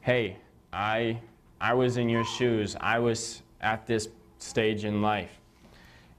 hey, 0.00 0.36
I 0.72 1.20
I 1.60 1.74
was 1.74 1.98
in 1.98 2.08
your 2.08 2.24
shoes. 2.24 2.74
I 2.80 2.98
was 2.98 3.42
at 3.60 3.86
this 3.86 4.08
stage 4.38 4.84
in 4.84 5.02
life. 5.02 5.38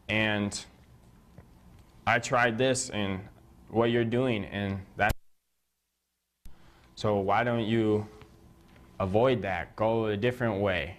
And 0.07 0.63
I 2.05 2.19
tried 2.19 2.57
this 2.57 2.89
and 2.89 3.19
what 3.69 3.91
you're 3.91 4.03
doing, 4.03 4.45
and 4.45 4.79
that. 4.97 5.11
So 6.95 7.19
why 7.19 7.43
don't 7.43 7.65
you 7.65 8.07
avoid 8.99 9.41
that? 9.43 9.75
Go 9.75 10.07
a 10.07 10.17
different 10.17 10.61
way. 10.61 10.97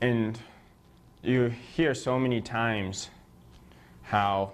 And 0.00 0.38
you 1.22 1.52
hear 1.74 1.94
so 1.94 2.18
many 2.18 2.40
times 2.40 3.10
how 4.02 4.52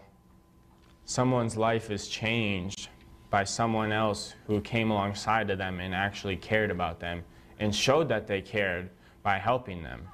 someone's 1.04 1.56
life 1.56 1.90
is 1.90 2.08
changed 2.08 2.88
by 3.30 3.44
someone 3.44 3.92
else 3.92 4.34
who 4.46 4.60
came 4.60 4.90
alongside 4.90 5.50
of 5.50 5.58
them 5.58 5.80
and 5.80 5.94
actually 5.94 6.36
cared 6.36 6.70
about 6.70 7.00
them 7.00 7.22
and 7.58 7.74
showed 7.74 8.08
that 8.08 8.26
they 8.26 8.40
cared 8.40 8.90
by 9.22 9.38
helping 9.38 9.82
them. 9.82 10.06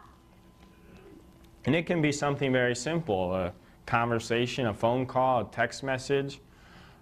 And 1.66 1.74
it 1.74 1.86
can 1.86 2.00
be 2.00 2.12
something 2.12 2.50
very 2.50 2.74
simple, 2.74 3.52
conversation, 3.86 4.66
a 4.66 4.74
phone 4.74 5.06
call, 5.06 5.40
a 5.40 5.44
text 5.50 5.82
message, 5.82 6.40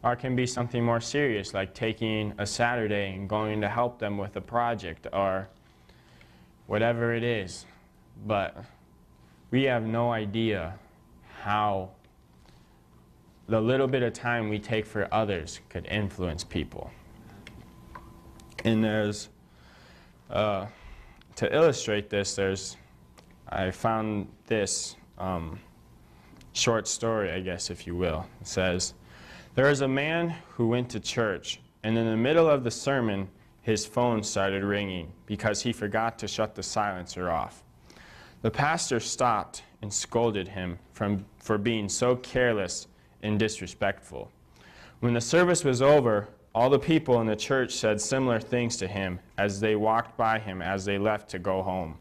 or 0.02 0.12
it 0.12 0.18
can 0.18 0.36
be 0.36 0.46
something 0.46 0.84
more 0.84 1.00
serious 1.00 1.54
like 1.54 1.74
taking 1.74 2.32
a 2.38 2.46
Saturday 2.46 3.14
and 3.14 3.28
going 3.28 3.60
to 3.60 3.68
help 3.68 3.98
them 3.98 4.16
with 4.16 4.36
a 4.36 4.40
project 4.40 5.06
or 5.12 5.48
whatever 6.66 7.14
it 7.14 7.24
is. 7.24 7.66
But 8.26 8.56
we 9.50 9.64
have 9.64 9.84
no 9.84 10.12
idea 10.12 10.74
how 11.42 11.90
the 13.48 13.60
little 13.60 13.86
bit 13.86 14.02
of 14.02 14.12
time 14.12 14.48
we 14.48 14.58
take 14.58 14.84
for 14.84 15.12
others 15.12 15.60
could 15.68 15.86
influence 15.86 16.44
people. 16.44 16.90
And 18.64 18.84
there's, 18.84 19.30
uh, 20.30 20.66
to 21.36 21.54
illustrate 21.54 22.10
this, 22.10 22.34
there's, 22.34 22.76
I 23.48 23.70
found 23.70 24.28
this 24.46 24.96
um, 25.16 25.58
short 26.52 26.88
story, 26.88 27.30
I 27.30 27.40
guess, 27.40 27.70
if 27.70 27.86
you 27.86 27.94
will. 27.94 28.26
It 28.40 28.46
says, 28.46 28.94
There 29.54 29.70
is 29.70 29.80
a 29.80 29.88
man 29.88 30.34
who 30.50 30.68
went 30.68 30.90
to 30.90 31.00
church, 31.00 31.60
and 31.82 31.96
in 31.96 32.06
the 32.06 32.16
middle 32.16 32.48
of 32.48 32.64
the 32.64 32.70
sermon, 32.70 33.28
his 33.62 33.84
phone 33.84 34.22
started 34.22 34.64
ringing 34.64 35.12
because 35.26 35.62
he 35.62 35.72
forgot 35.72 36.18
to 36.18 36.28
shut 36.28 36.54
the 36.54 36.62
silencer 36.62 37.30
off. 37.30 37.62
The 38.42 38.50
pastor 38.50 39.00
stopped 39.00 39.62
and 39.82 39.92
scolded 39.92 40.48
him 40.48 40.78
from, 40.92 41.24
for 41.38 41.58
being 41.58 41.88
so 41.88 42.16
careless 42.16 42.86
and 43.22 43.38
disrespectful. 43.38 44.30
When 45.00 45.14
the 45.14 45.20
service 45.20 45.64
was 45.64 45.82
over, 45.82 46.28
all 46.54 46.70
the 46.70 46.78
people 46.78 47.20
in 47.20 47.26
the 47.26 47.36
church 47.36 47.72
said 47.72 48.00
similar 48.00 48.40
things 48.40 48.76
to 48.78 48.88
him 48.88 49.20
as 49.36 49.60
they 49.60 49.76
walked 49.76 50.16
by 50.16 50.38
him 50.38 50.62
as 50.62 50.84
they 50.84 50.98
left 50.98 51.28
to 51.30 51.38
go 51.38 51.62
home. 51.62 51.98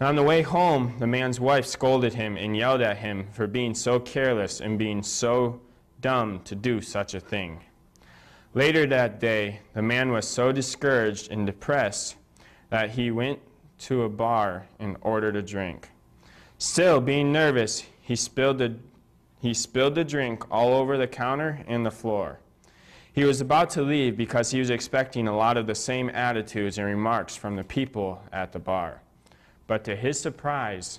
And 0.00 0.08
on 0.08 0.16
the 0.16 0.22
way 0.22 0.40
home, 0.40 0.94
the 0.98 1.06
man's 1.06 1.38
wife 1.38 1.66
scolded 1.66 2.14
him 2.14 2.38
and 2.38 2.56
yelled 2.56 2.80
at 2.80 2.96
him 2.96 3.28
for 3.32 3.46
being 3.46 3.74
so 3.74 4.00
careless 4.00 4.62
and 4.62 4.78
being 4.78 5.02
so 5.02 5.60
dumb 6.00 6.40
to 6.44 6.54
do 6.54 6.80
such 6.80 7.12
a 7.12 7.20
thing. 7.20 7.60
Later 8.54 8.86
that 8.86 9.20
day, 9.20 9.60
the 9.74 9.82
man 9.82 10.10
was 10.10 10.26
so 10.26 10.52
discouraged 10.52 11.30
and 11.30 11.44
depressed 11.44 12.16
that 12.70 12.90
he 12.90 13.10
went 13.10 13.40
to 13.80 14.04
a 14.04 14.08
bar 14.08 14.66
and 14.78 14.96
ordered 15.02 15.36
a 15.36 15.42
drink. 15.42 15.90
Still, 16.56 17.00
being 17.02 17.30
nervous, 17.30 17.84
he 18.00 18.16
spilled 18.16 18.58
the 18.58 18.76
he 19.42 19.54
spilled 19.54 19.94
the 19.94 20.04
drink 20.04 20.50
all 20.50 20.74
over 20.74 20.98
the 20.98 21.06
counter 21.06 21.64
and 21.66 21.84
the 21.84 21.90
floor. 21.90 22.40
He 23.12 23.24
was 23.24 23.40
about 23.40 23.70
to 23.70 23.82
leave 23.82 24.16
because 24.16 24.50
he 24.50 24.58
was 24.58 24.68
expecting 24.68 25.28
a 25.28 25.36
lot 25.36 25.56
of 25.56 25.66
the 25.66 25.74
same 25.74 26.10
attitudes 26.10 26.76
and 26.76 26.86
remarks 26.86 27.36
from 27.36 27.56
the 27.56 27.64
people 27.64 28.22
at 28.32 28.52
the 28.52 28.58
bar. 28.58 29.00
But 29.70 29.84
to 29.84 29.94
his 29.94 30.18
surprise, 30.18 30.98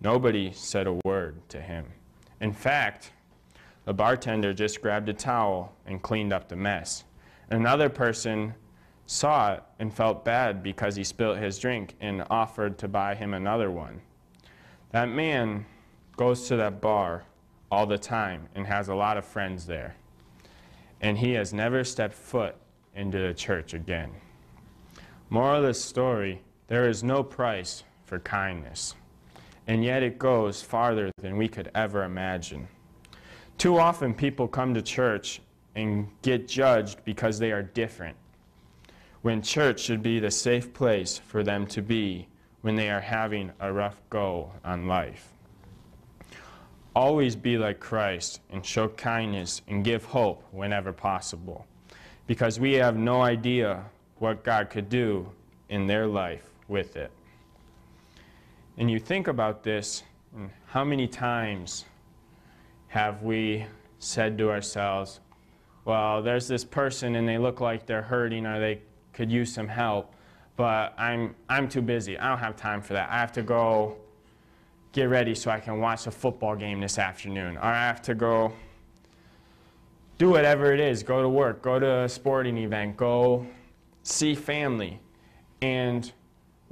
nobody 0.00 0.50
said 0.54 0.86
a 0.86 0.98
word 1.04 1.46
to 1.50 1.60
him. 1.60 1.84
In 2.40 2.50
fact, 2.50 3.12
the 3.84 3.92
bartender 3.92 4.54
just 4.54 4.80
grabbed 4.80 5.10
a 5.10 5.12
towel 5.12 5.74
and 5.84 6.00
cleaned 6.00 6.32
up 6.32 6.48
the 6.48 6.56
mess. 6.56 7.04
Another 7.50 7.90
person 7.90 8.54
saw 9.04 9.52
it 9.52 9.62
and 9.78 9.92
felt 9.92 10.24
bad 10.24 10.62
because 10.62 10.96
he 10.96 11.04
spilt 11.04 11.36
his 11.36 11.58
drink 11.58 11.94
and 12.00 12.24
offered 12.30 12.78
to 12.78 12.88
buy 12.88 13.14
him 13.14 13.34
another 13.34 13.70
one. 13.70 14.00
That 14.92 15.10
man 15.10 15.66
goes 16.16 16.48
to 16.48 16.56
that 16.56 16.80
bar 16.80 17.24
all 17.70 17.84
the 17.84 17.98
time 17.98 18.48
and 18.54 18.66
has 18.66 18.88
a 18.88 18.94
lot 18.94 19.18
of 19.18 19.26
friends 19.26 19.66
there. 19.66 19.96
And 21.02 21.18
he 21.18 21.34
has 21.34 21.52
never 21.52 21.84
stepped 21.84 22.14
foot 22.14 22.56
into 22.94 23.18
the 23.18 23.34
church 23.34 23.74
again. 23.74 24.12
Moral 25.28 25.58
of 25.58 25.64
the 25.64 25.74
story 25.74 26.40
there 26.68 26.88
is 26.88 27.02
no 27.02 27.22
price 27.22 27.84
for 28.04 28.18
kindness, 28.20 28.94
and 29.66 29.84
yet 29.84 30.02
it 30.02 30.18
goes 30.18 30.62
farther 30.62 31.10
than 31.20 31.36
we 31.36 31.48
could 31.48 31.70
ever 31.74 32.04
imagine. 32.04 32.68
Too 33.58 33.78
often, 33.78 34.14
people 34.14 34.48
come 34.48 34.74
to 34.74 34.82
church 34.82 35.40
and 35.74 36.08
get 36.22 36.48
judged 36.48 37.04
because 37.04 37.38
they 37.38 37.52
are 37.52 37.62
different, 37.62 38.16
when 39.22 39.42
church 39.42 39.80
should 39.80 40.02
be 40.02 40.18
the 40.18 40.30
safe 40.30 40.72
place 40.72 41.18
for 41.18 41.42
them 41.42 41.66
to 41.66 41.82
be 41.82 42.28
when 42.60 42.76
they 42.76 42.90
are 42.90 43.00
having 43.00 43.52
a 43.60 43.72
rough 43.72 44.00
go 44.08 44.52
on 44.64 44.86
life. 44.86 45.28
Always 46.94 47.34
be 47.34 47.58
like 47.58 47.80
Christ 47.80 48.40
and 48.50 48.64
show 48.64 48.88
kindness 48.88 49.62
and 49.66 49.84
give 49.84 50.04
hope 50.04 50.44
whenever 50.52 50.92
possible. 50.92 51.66
Because 52.26 52.60
we 52.60 52.74
have 52.74 52.96
no 52.96 53.22
idea 53.22 53.84
what 54.18 54.44
God 54.44 54.70
could 54.70 54.88
do 54.88 55.28
in 55.68 55.86
their 55.86 56.06
life 56.06 56.51
with 56.72 56.96
it. 56.96 57.12
And 58.78 58.90
you 58.90 58.98
think 58.98 59.28
about 59.28 59.62
this, 59.62 60.02
how 60.66 60.82
many 60.82 61.06
times 61.06 61.84
have 62.88 63.22
we 63.22 63.66
said 63.98 64.36
to 64.38 64.50
ourselves, 64.50 65.20
well, 65.84 66.22
there's 66.22 66.48
this 66.48 66.64
person 66.64 67.16
and 67.16 67.28
they 67.28 67.38
look 67.38 67.60
like 67.60 67.86
they're 67.86 68.02
hurting 68.02 68.46
or 68.46 68.58
they 68.58 68.80
could 69.12 69.30
use 69.30 69.52
some 69.52 69.68
help, 69.68 70.14
but 70.56 70.94
I'm, 70.98 71.34
I'm 71.48 71.68
too 71.68 71.82
busy. 71.82 72.18
I 72.18 72.28
don't 72.28 72.38
have 72.38 72.56
time 72.56 72.80
for 72.80 72.94
that. 72.94 73.10
I 73.10 73.18
have 73.18 73.32
to 73.32 73.42
go 73.42 73.96
get 74.92 75.04
ready 75.04 75.34
so 75.34 75.50
I 75.50 75.60
can 75.60 75.78
watch 75.78 76.06
a 76.06 76.10
football 76.10 76.56
game 76.56 76.80
this 76.80 76.98
afternoon. 76.98 77.56
Or 77.56 77.64
I 77.64 77.86
have 77.86 78.02
to 78.02 78.14
go 78.14 78.52
do 80.18 80.30
whatever 80.30 80.72
it 80.72 80.80
is, 80.80 81.02
go 81.02 81.20
to 81.20 81.28
work, 81.28 81.62
go 81.62 81.78
to 81.78 82.02
a 82.02 82.08
sporting 82.08 82.56
event, 82.58 82.96
go 82.96 83.46
see 84.02 84.34
family. 84.34 85.00
And 85.60 86.12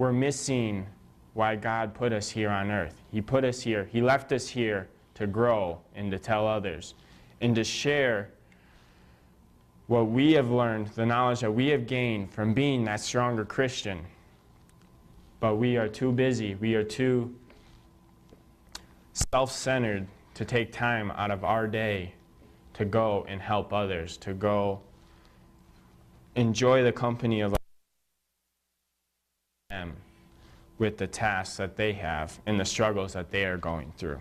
we're 0.00 0.14
missing 0.14 0.86
why 1.34 1.54
God 1.54 1.92
put 1.92 2.10
us 2.10 2.30
here 2.30 2.48
on 2.48 2.70
earth. 2.70 3.02
He 3.12 3.20
put 3.20 3.44
us 3.44 3.60
here, 3.60 3.86
He 3.92 4.00
left 4.00 4.32
us 4.32 4.48
here 4.48 4.88
to 5.12 5.26
grow 5.26 5.78
and 5.94 6.10
to 6.10 6.18
tell 6.18 6.48
others 6.48 6.94
and 7.42 7.54
to 7.54 7.62
share 7.62 8.30
what 9.88 10.08
we 10.08 10.32
have 10.32 10.50
learned, 10.50 10.86
the 10.94 11.04
knowledge 11.04 11.40
that 11.40 11.52
we 11.52 11.66
have 11.66 11.86
gained 11.86 12.32
from 12.32 12.54
being 12.54 12.82
that 12.84 13.00
stronger 13.00 13.44
Christian. 13.44 14.00
But 15.38 15.56
we 15.56 15.76
are 15.76 15.86
too 15.86 16.12
busy, 16.12 16.54
we 16.54 16.76
are 16.76 16.84
too 16.84 17.34
self 19.12 19.52
centered 19.52 20.06
to 20.32 20.46
take 20.46 20.72
time 20.72 21.10
out 21.10 21.30
of 21.30 21.44
our 21.44 21.66
day 21.66 22.14
to 22.72 22.86
go 22.86 23.26
and 23.28 23.38
help 23.38 23.74
others, 23.74 24.16
to 24.16 24.32
go 24.32 24.80
enjoy 26.36 26.82
the 26.82 26.92
company 26.92 27.42
of 27.42 27.50
them 27.50 27.60
with 30.80 30.96
the 30.96 31.06
tasks 31.06 31.58
that 31.58 31.76
they 31.76 31.92
have 31.92 32.40
and 32.46 32.58
the 32.58 32.64
struggles 32.64 33.12
that 33.12 33.30
they 33.30 33.44
are 33.44 33.58
going 33.58 33.92
through. 33.98 34.18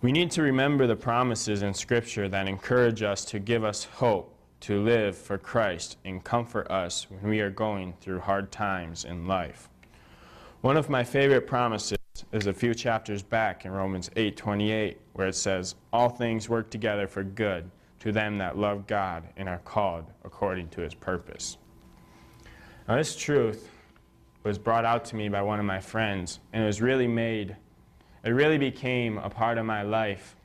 We 0.00 0.12
need 0.12 0.30
to 0.30 0.42
remember 0.42 0.86
the 0.86 0.96
promises 0.96 1.62
in 1.62 1.74
Scripture 1.74 2.28
that 2.28 2.48
encourage 2.48 3.02
us 3.02 3.24
to 3.26 3.38
give 3.38 3.64
us 3.64 3.84
hope 3.84 4.34
to 4.60 4.80
live 4.80 5.16
for 5.16 5.36
Christ 5.36 5.98
and 6.04 6.22
comfort 6.22 6.70
us 6.70 7.06
when 7.10 7.28
we 7.28 7.40
are 7.40 7.50
going 7.50 7.94
through 8.00 8.20
hard 8.20 8.52
times 8.52 9.04
in 9.04 9.26
life. 9.26 9.68
One 10.60 10.76
of 10.76 10.88
my 10.88 11.02
favorite 11.02 11.46
promises 11.46 11.98
is 12.32 12.46
a 12.46 12.52
few 12.52 12.72
chapters 12.72 13.22
back 13.22 13.64
in 13.64 13.72
Romans 13.72 14.10
8:28 14.16 14.98
where 15.14 15.26
it 15.26 15.34
says 15.34 15.74
all 15.92 16.10
things 16.10 16.48
work 16.48 16.70
together 16.70 17.06
for 17.06 17.24
good 17.24 17.70
to 17.98 18.12
them 18.12 18.38
that 18.38 18.56
love 18.56 18.86
God 18.86 19.24
and 19.36 19.48
are 19.48 19.58
called 19.58 20.04
according 20.24 20.68
to 20.68 20.82
his 20.82 20.94
purpose. 20.94 21.58
Now 22.86 22.96
this 22.96 23.16
truth 23.16 23.69
was 24.42 24.58
brought 24.58 24.84
out 24.84 25.04
to 25.06 25.16
me 25.16 25.28
by 25.28 25.42
one 25.42 25.58
of 25.58 25.66
my 25.66 25.80
friends 25.80 26.40
and 26.52 26.62
it 26.62 26.66
was 26.66 26.80
really 26.80 27.08
made 27.08 27.56
it 28.22 28.30
really 28.30 28.58
became 28.58 29.16
a 29.18 29.30
part 29.30 29.56
of 29.56 29.64
my 29.64 29.82
life 29.82 30.36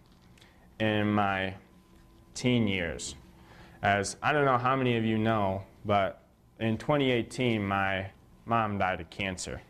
in 0.79 1.11
my 1.11 1.53
teen 2.33 2.67
years. 2.67 3.15
As 3.81 4.15
I 4.23 4.31
don't 4.31 4.45
know 4.45 4.57
how 4.57 4.75
many 4.75 4.95
of 4.95 5.03
you 5.03 5.17
know, 5.17 5.63
but 5.83 6.21
in 6.59 6.77
2018 6.77 7.65
my 7.65 8.09
mom 8.45 8.77
died 8.77 9.01
of 9.01 9.09
cancer. 9.09 9.61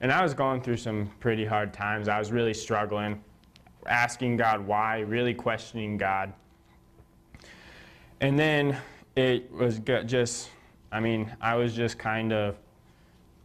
And 0.00 0.12
I 0.12 0.22
was 0.22 0.34
going 0.34 0.60
through 0.60 0.76
some 0.76 1.10
pretty 1.18 1.46
hard 1.46 1.72
times. 1.72 2.08
I 2.08 2.18
was 2.18 2.30
really 2.30 2.52
struggling, 2.52 3.22
asking 3.86 4.36
God 4.36 4.66
why, 4.66 5.00
really 5.00 5.32
questioning 5.32 5.96
God. 5.96 6.32
And 8.20 8.38
then 8.38 8.76
it 9.16 9.50
was 9.50 9.80
just, 10.04 10.50
I 10.92 11.00
mean, 11.00 11.34
I 11.40 11.54
was 11.54 11.74
just 11.74 11.98
kind 11.98 12.32
of 12.32 12.56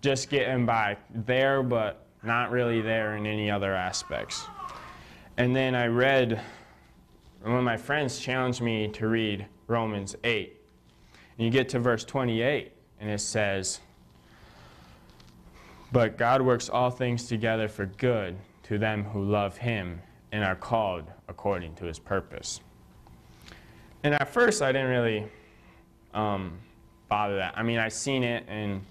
just 0.01 0.29
getting 0.29 0.65
by 0.65 0.97
there, 1.13 1.63
but 1.63 2.05
not 2.23 2.51
really 2.51 2.81
there 2.81 3.15
in 3.15 3.25
any 3.25 3.49
other 3.49 3.73
aspects. 3.73 4.45
And 5.37 5.55
then 5.55 5.75
I 5.75 5.87
read, 5.87 6.41
one 7.43 7.55
of 7.55 7.63
my 7.63 7.77
friends 7.77 8.19
challenged 8.19 8.61
me 8.61 8.87
to 8.89 9.07
read 9.07 9.45
Romans 9.67 10.15
8. 10.23 10.55
And 11.37 11.45
you 11.45 11.51
get 11.51 11.69
to 11.69 11.79
verse 11.79 12.03
28, 12.03 12.73
and 12.99 13.09
it 13.09 13.21
says, 13.21 13.79
But 15.91 16.17
God 16.17 16.41
works 16.41 16.69
all 16.69 16.89
things 16.89 17.27
together 17.27 17.67
for 17.69 17.85
good 17.85 18.35
to 18.63 18.77
them 18.77 19.05
who 19.05 19.23
love 19.23 19.57
him 19.57 20.01
and 20.31 20.43
are 20.43 20.55
called 20.55 21.05
according 21.27 21.75
to 21.75 21.85
his 21.85 21.97
purpose. 21.97 22.59
And 24.03 24.13
at 24.13 24.27
first, 24.27 24.61
I 24.61 24.71
didn't 24.71 24.89
really 24.89 25.25
um, 26.13 26.59
bother 27.07 27.37
that. 27.37 27.57
I 27.57 27.63
mean, 27.63 27.79
I 27.79 27.87
seen 27.89 28.23
it, 28.23 28.43
and 28.47 28.81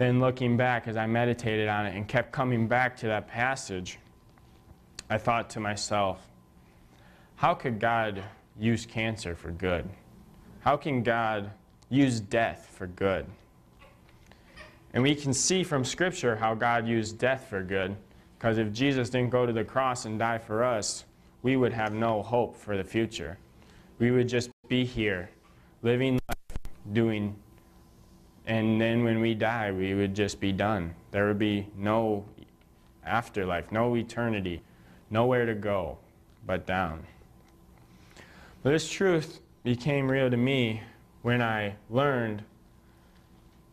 then 0.00 0.18
looking 0.18 0.56
back 0.56 0.88
as 0.88 0.96
I 0.96 1.06
meditated 1.06 1.68
on 1.68 1.84
it 1.84 1.94
and 1.94 2.08
kept 2.08 2.32
coming 2.32 2.66
back 2.66 2.96
to 2.98 3.06
that 3.08 3.28
passage, 3.28 3.98
I 5.10 5.18
thought 5.18 5.50
to 5.50 5.60
myself, 5.60 6.26
how 7.36 7.52
could 7.52 7.78
God 7.78 8.22
use 8.58 8.86
cancer 8.86 9.34
for 9.34 9.50
good? 9.50 9.88
How 10.60 10.76
can 10.76 11.02
God 11.02 11.50
use 11.90 12.20
death 12.20 12.70
for 12.72 12.86
good? 12.86 13.26
And 14.94 15.02
we 15.02 15.14
can 15.14 15.34
see 15.34 15.62
from 15.62 15.84
Scripture 15.84 16.34
how 16.34 16.54
God 16.54 16.88
used 16.88 17.18
death 17.18 17.46
for 17.50 17.62
good, 17.62 17.94
because 18.38 18.56
if 18.56 18.72
Jesus 18.72 19.10
didn't 19.10 19.30
go 19.30 19.44
to 19.44 19.52
the 19.52 19.64
cross 19.64 20.06
and 20.06 20.18
die 20.18 20.38
for 20.38 20.64
us, 20.64 21.04
we 21.42 21.56
would 21.56 21.72
have 21.72 21.92
no 21.92 22.22
hope 22.22 22.56
for 22.56 22.76
the 22.76 22.84
future. 22.84 23.38
We 23.98 24.10
would 24.10 24.28
just 24.28 24.50
be 24.68 24.84
here, 24.84 25.30
living 25.82 26.18
life, 26.28 26.58
doing, 26.92 27.36
and 28.50 28.80
then 28.80 29.04
when 29.04 29.20
we 29.20 29.32
die, 29.32 29.70
we 29.70 29.94
would 29.94 30.12
just 30.12 30.40
be 30.40 30.50
done. 30.50 30.92
There 31.12 31.28
would 31.28 31.38
be 31.38 31.68
no 31.76 32.24
afterlife, 33.06 33.70
no 33.70 33.94
eternity, 33.94 34.60
nowhere 35.08 35.46
to 35.46 35.54
go 35.54 35.98
but 36.44 36.66
down. 36.66 37.06
But 38.64 38.70
this 38.70 38.90
truth 38.90 39.38
became 39.62 40.10
real 40.10 40.28
to 40.28 40.36
me 40.36 40.82
when 41.22 41.40
I 41.40 41.76
learned 41.90 42.42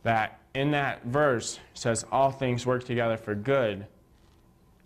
that 0.04 0.42
in 0.54 0.70
that 0.72 1.04
verse 1.06 1.60
says 1.74 2.06
all 2.12 2.30
things 2.30 2.68
work 2.68 2.84
together 2.84 3.18
for 3.18 3.34
good. 3.34 3.88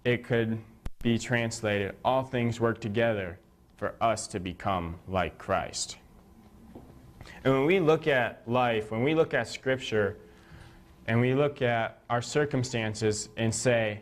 It 0.05 0.23
could 0.23 0.57
be 1.03 1.19
translated 1.19 1.95
all 2.05 2.23
things 2.23 2.61
work 2.61 2.79
together 2.79 3.39
for 3.75 3.95
us 3.99 4.25
to 4.27 4.39
become 4.39 4.99
like 5.09 5.37
Christ. 5.37 5.97
And 7.43 7.53
when 7.53 7.65
we 7.65 7.79
look 7.79 8.07
at 8.07 8.43
life, 8.47 8.91
when 8.91 9.03
we 9.03 9.15
look 9.15 9.33
at 9.33 9.47
Scripture, 9.47 10.17
and 11.07 11.19
we 11.19 11.33
look 11.33 11.61
at 11.61 11.99
our 12.09 12.21
circumstances 12.21 13.29
and 13.37 13.53
say, 13.53 14.01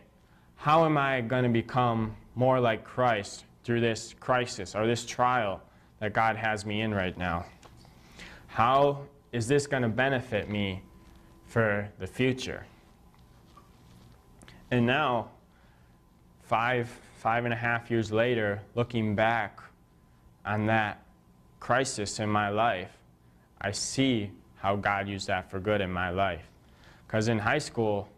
how 0.56 0.84
am 0.84 0.98
I 0.98 1.22
going 1.22 1.44
to 1.44 1.50
become 1.50 2.14
more 2.34 2.60
like 2.60 2.84
Christ 2.84 3.44
through 3.64 3.80
this 3.80 4.14
crisis 4.20 4.74
or 4.74 4.86
this 4.86 5.04
trial 5.06 5.62
that 5.98 6.12
God 6.12 6.36
has 6.36 6.66
me 6.66 6.82
in 6.82 6.92
right 6.92 7.16
now? 7.16 7.46
How 8.46 9.00
is 9.32 9.48
this 9.48 9.66
going 9.66 9.82
to 9.82 9.88
benefit 9.88 10.48
me 10.48 10.82
for 11.46 11.88
the 11.98 12.06
future? 12.06 12.66
And 14.70 14.86
now, 14.86 15.30
five, 16.42 16.88
five 17.18 17.44
and 17.44 17.54
a 17.54 17.56
half 17.56 17.90
years 17.90 18.12
later, 18.12 18.60
looking 18.74 19.14
back 19.14 19.60
on 20.44 20.66
that 20.66 21.02
crisis 21.58 22.20
in 22.20 22.28
my 22.28 22.50
life, 22.50 22.99
I 23.60 23.72
see 23.72 24.30
how 24.56 24.76
God 24.76 25.08
used 25.08 25.26
that 25.28 25.50
for 25.50 25.60
good 25.60 25.80
in 25.80 25.90
my 25.92 26.10
life. 26.10 26.48
Because 27.06 27.28
in 27.28 27.38
high 27.38 27.58
school, 27.58 28.08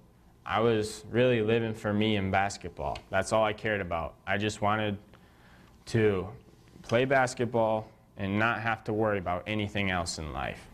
I 0.44 0.60
was 0.60 1.04
really 1.10 1.40
living 1.40 1.74
for 1.74 1.92
me 1.92 2.16
in 2.16 2.30
basketball. 2.30 2.98
That's 3.10 3.32
all 3.32 3.44
I 3.44 3.52
cared 3.52 3.80
about. 3.80 4.14
I 4.26 4.38
just 4.38 4.60
wanted 4.60 4.98
to 5.86 6.28
play 6.82 7.04
basketball 7.04 7.88
and 8.16 8.38
not 8.38 8.60
have 8.60 8.84
to 8.84 8.92
worry 8.92 9.18
about 9.18 9.44
anything 9.46 9.90
else 9.90 10.18
in 10.18 10.32
life. 10.32 10.66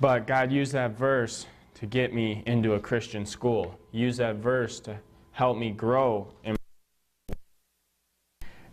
But 0.00 0.26
God 0.26 0.50
used 0.50 0.72
that 0.72 0.96
verse 0.98 1.46
to 1.74 1.86
get 1.86 2.12
me 2.12 2.42
into 2.46 2.74
a 2.74 2.80
Christian 2.80 3.24
school. 3.24 3.78
Used 3.92 4.18
that 4.18 4.36
verse 4.36 4.80
to 4.80 4.98
help 5.32 5.56
me 5.56 5.70
grow. 5.70 6.28
In 6.44 6.56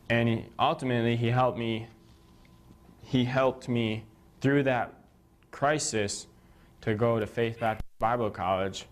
and 0.10 0.46
ultimately, 0.58 1.16
he 1.16 1.30
helped 1.30 1.60
me. 1.60 1.88
He 3.04 3.26
helped 3.26 3.70
me 3.70 4.06
through 4.42 4.64
that 4.64 4.94
crisis 5.52 6.28
to 6.82 6.96
go 6.96 7.20
to 7.20 7.28
Faith 7.28 7.60
Baptist 7.60 7.86
Bible 8.00 8.30
College, 8.30 8.86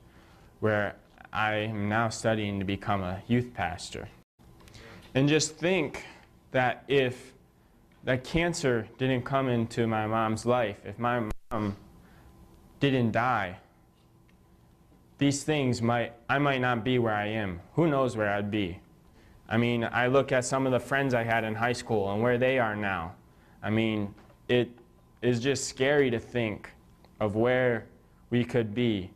where 0.59 0.95
I 1.31 1.55
am 1.55 1.87
now 1.89 2.09
studying 2.09 2.59
to 2.59 2.65
become 2.65 3.01
a 3.01 3.21
youth 3.27 3.53
pastor. 3.53 4.09
And 5.13 5.27
just 5.27 5.55
think 5.55 6.03
that 6.51 6.83
if 6.87 7.33
that 8.03 8.23
cancer 8.23 8.87
didn't 8.97 9.23
come 9.23 9.49
into 9.49 9.87
my 9.87 10.07
mom's 10.07 10.45
life, 10.45 10.79
if 10.85 10.99
my 10.99 11.29
mom 11.51 11.77
didn't 12.79 13.11
die, 13.11 13.57
these 15.17 15.43
things 15.43 15.81
might, 15.81 16.13
I 16.29 16.37
might 16.37 16.61
not 16.61 16.83
be 16.83 16.99
where 16.99 17.13
I 17.13 17.27
am. 17.27 17.61
Who 17.73 17.87
knows 17.87 18.15
where 18.15 18.31
I'd 18.31 18.51
be? 18.51 18.79
I 19.49 19.57
mean, 19.57 19.83
I 19.83 20.07
look 20.07 20.31
at 20.31 20.45
some 20.45 20.65
of 20.65 20.71
the 20.71 20.79
friends 20.79 21.13
I 21.13 21.23
had 21.23 21.43
in 21.43 21.55
high 21.55 21.73
school 21.73 22.11
and 22.11 22.21
where 22.21 22.37
they 22.37 22.59
are 22.59 22.75
now. 22.75 23.15
I 23.63 23.69
mean, 23.69 24.13
it 24.47 24.69
is 25.21 25.39
just 25.39 25.67
scary 25.67 26.09
to 26.11 26.19
think 26.19 26.71
of 27.19 27.35
where 27.35 27.87
we 28.29 28.43
could 28.43 28.73
be 28.73 29.11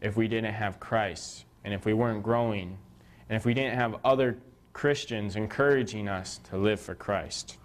if 0.00 0.16
we 0.16 0.28
didn't 0.28 0.54
have 0.54 0.80
Christ 0.80 1.44
and 1.64 1.74
if 1.74 1.84
we 1.84 1.92
weren't 1.92 2.22
growing 2.22 2.78
and 3.28 3.36
if 3.36 3.44
we 3.44 3.54
didn't 3.54 3.76
have 3.76 3.96
other 4.04 4.38
Christians 4.72 5.36
encouraging 5.36 6.08
us 6.08 6.38
to 6.50 6.56
live 6.56 6.80
for 6.80 6.94
Christ. 6.94 7.58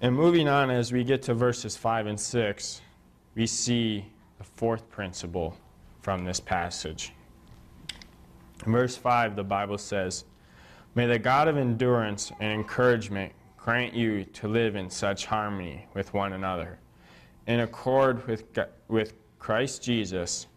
And 0.00 0.16
moving 0.16 0.48
on 0.48 0.70
as 0.70 0.92
we 0.92 1.04
get 1.04 1.22
to 1.22 1.34
verses 1.34 1.76
5 1.76 2.06
and 2.08 2.18
6, 2.18 2.80
we 3.36 3.46
see 3.46 4.04
the 4.38 4.44
fourth 4.44 4.90
principle 4.90 5.56
from 6.00 6.24
this 6.24 6.40
passage. 6.40 7.12
In 8.66 8.72
verse 8.72 8.96
5, 8.96 9.36
the 9.36 9.44
Bible 9.44 9.78
says, 9.78 10.24
May 10.94 11.06
the 11.06 11.18
God 11.18 11.48
of 11.48 11.56
endurance 11.56 12.32
and 12.40 12.52
encouragement 12.52 13.32
grant 13.62 13.94
you 13.94 14.24
to 14.24 14.48
live 14.48 14.74
in 14.74 14.90
such 14.90 15.24
harmony 15.24 15.86
with 15.94 16.12
one 16.12 16.32
another, 16.32 16.80
in 17.46 17.60
accord 17.60 18.26
with, 18.26 18.42
with 18.88 19.14
Christ 19.38 19.84
Jesus, 19.84 20.48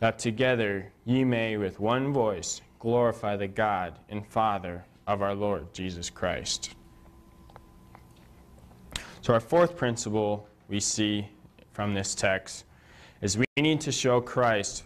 that 0.00 0.18
together 0.18 0.90
ye 1.04 1.24
may 1.24 1.58
with 1.58 1.78
one 1.78 2.10
voice 2.10 2.62
glorify 2.78 3.36
the 3.36 3.46
God 3.46 3.98
and 4.08 4.26
Father 4.26 4.82
of 5.06 5.20
our 5.20 5.34
Lord 5.34 5.74
Jesus 5.74 6.08
Christ. 6.08 6.74
So, 9.20 9.34
our 9.34 9.40
fourth 9.40 9.76
principle 9.76 10.48
we 10.68 10.80
see 10.80 11.28
from 11.72 11.92
this 11.92 12.14
text 12.14 12.64
is 13.20 13.36
we 13.36 13.44
need 13.58 13.82
to 13.82 13.92
show 13.92 14.22
Christ 14.22 14.84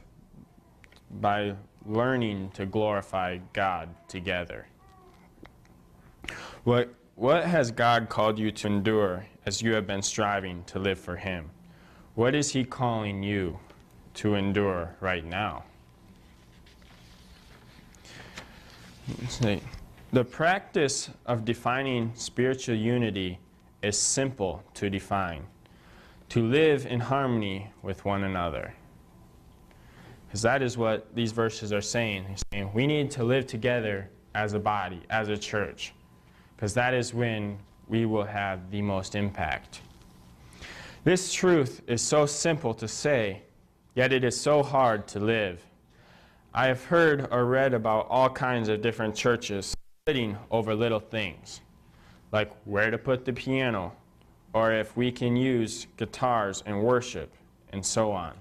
by 1.21 1.55
learning 1.87 2.51
to 2.55 2.67
glorify 2.67 3.39
God 3.53 3.89
together. 4.09 4.67
What, 6.65 6.93
what 7.19 7.45
has 7.45 7.73
God 7.73 8.09
called 8.09 8.39
you 8.39 8.53
to 8.53 8.69
endure 8.69 9.27
as 9.45 9.61
you 9.61 9.75
have 9.75 9.87
been 9.87 10.03
striving 10.03 10.63
to 10.65 10.79
live 10.79 10.99
for 10.99 11.17
Him? 11.17 11.51
What 12.15 12.35
is 12.35 12.53
He 12.53 12.65
calling 12.65 13.23
you 13.23 13.59
to 14.15 14.37
endure 14.37 14.95
right 15.01 15.25
now? 15.25 15.65
The 20.13 20.25
practice 20.25 21.11
of 21.27 21.45
defining 21.45 22.13
spiritual 22.15 22.77
unity 22.77 23.41
is 23.83 23.99
simple 23.99 24.63
to 24.75 24.89
define 24.89 25.45
to 26.29 26.47
live 26.47 26.85
in 26.87 27.01
harmony 27.01 27.71
with 27.83 28.05
one 28.05 28.25
another. 28.25 28.75
Because 30.27 30.43
that 30.43 30.63
is 30.63 30.77
what 30.77 31.15
these 31.15 31.33
verses 31.33 31.73
are 31.73 31.81
saying. 31.81 32.25
They're 32.25 32.37
saying 32.53 32.71
we 32.75 32.87
need 32.87 33.11
to 33.13 33.25
live 33.25 33.47
together 33.47 34.11
as 34.35 34.53
a 34.53 34.59
body, 34.59 35.01
as 35.09 35.29
a 35.29 35.39
church, 35.39 35.95
because 36.59 36.75
that 36.75 36.93
is 36.93 37.15
when 37.15 37.57
we 37.87 38.05
will 38.05 38.25
have 38.25 38.73
the 38.73 38.83
most 38.83 39.15
impact. 39.15 39.81
This 41.05 41.33
truth 41.33 41.83
is 41.87 42.03
so 42.03 42.27
simple 42.27 42.75
to 42.75 42.89
say, 42.89 43.43
yet 43.95 44.13
it 44.13 44.25
is 44.25 44.39
so 44.39 44.65
hard 44.65 45.07
to 45.09 45.21
live. 45.21 45.65
I 46.53 46.67
have 46.67 46.83
heard 46.85 47.29
or 47.31 47.45
read 47.45 47.75
about 47.75 48.09
all 48.11 48.29
kinds 48.29 48.69
of 48.69 48.83
different 48.83 49.15
churches 49.15 49.73
splitting 50.03 50.37
over 50.51 50.75
little 50.75 50.99
things, 50.99 51.61
like 52.33 52.51
where 52.65 52.91
to 52.91 52.99
put 52.99 53.25
the 53.25 53.33
piano, 53.33 53.95
or 54.53 54.73
if 54.73 54.97
we 54.97 55.13
can 55.13 55.37
use 55.37 55.87
guitars 55.97 56.65
in 56.67 56.83
worship, 56.83 57.33
and 57.73 57.87
so 57.87 58.11
on. 58.11 58.35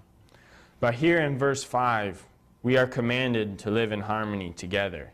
But 0.80 0.96
here 0.96 1.20
in 1.20 1.38
verse 1.38 1.64
5, 1.64 2.26
we 2.64 2.78
are 2.78 2.88
commanded 2.88 3.60
to 3.60 3.70
live 3.70 3.92
in 3.92 4.02
harmony 4.02 4.54
together. 4.54 5.12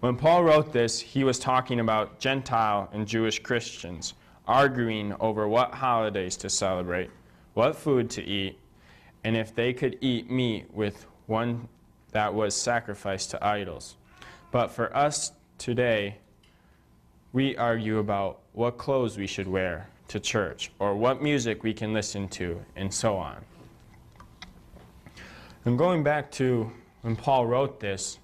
When 0.00 0.16
Paul 0.16 0.44
wrote 0.44 0.72
this, 0.72 1.00
he 1.00 1.24
was 1.24 1.38
talking 1.38 1.80
about 1.80 2.18
Gentile 2.18 2.88
and 2.92 3.06
Jewish 3.06 3.38
Christians 3.38 4.12
arguing 4.46 5.14
over 5.20 5.48
what 5.48 5.72
holidays 5.72 6.36
to 6.38 6.50
celebrate, 6.50 7.10
what 7.54 7.74
food 7.74 8.10
to 8.10 8.22
eat, 8.22 8.58
and 9.24 9.36
if 9.36 9.54
they 9.54 9.72
could 9.72 9.96
eat 10.02 10.30
meat 10.30 10.66
with 10.72 11.06
one 11.26 11.66
that 12.12 12.32
was 12.32 12.54
sacrificed 12.54 13.30
to 13.30 13.44
idols. 13.44 13.96
But 14.50 14.68
for 14.68 14.94
us 14.94 15.32
today, 15.56 16.18
we 17.32 17.56
argue 17.56 17.98
about 17.98 18.40
what 18.52 18.76
clothes 18.76 19.16
we 19.16 19.26
should 19.26 19.48
wear 19.48 19.88
to 20.08 20.20
church, 20.20 20.70
or 20.78 20.94
what 20.94 21.22
music 21.22 21.62
we 21.64 21.74
can 21.74 21.92
listen 21.92 22.28
to, 22.28 22.62
and 22.76 22.92
so 22.92 23.16
on. 23.16 23.42
And 25.64 25.76
going 25.76 26.04
back 26.04 26.30
to 26.32 26.70
when 27.02 27.16
Paul 27.16 27.46
wrote 27.46 27.80
this, 27.80 28.18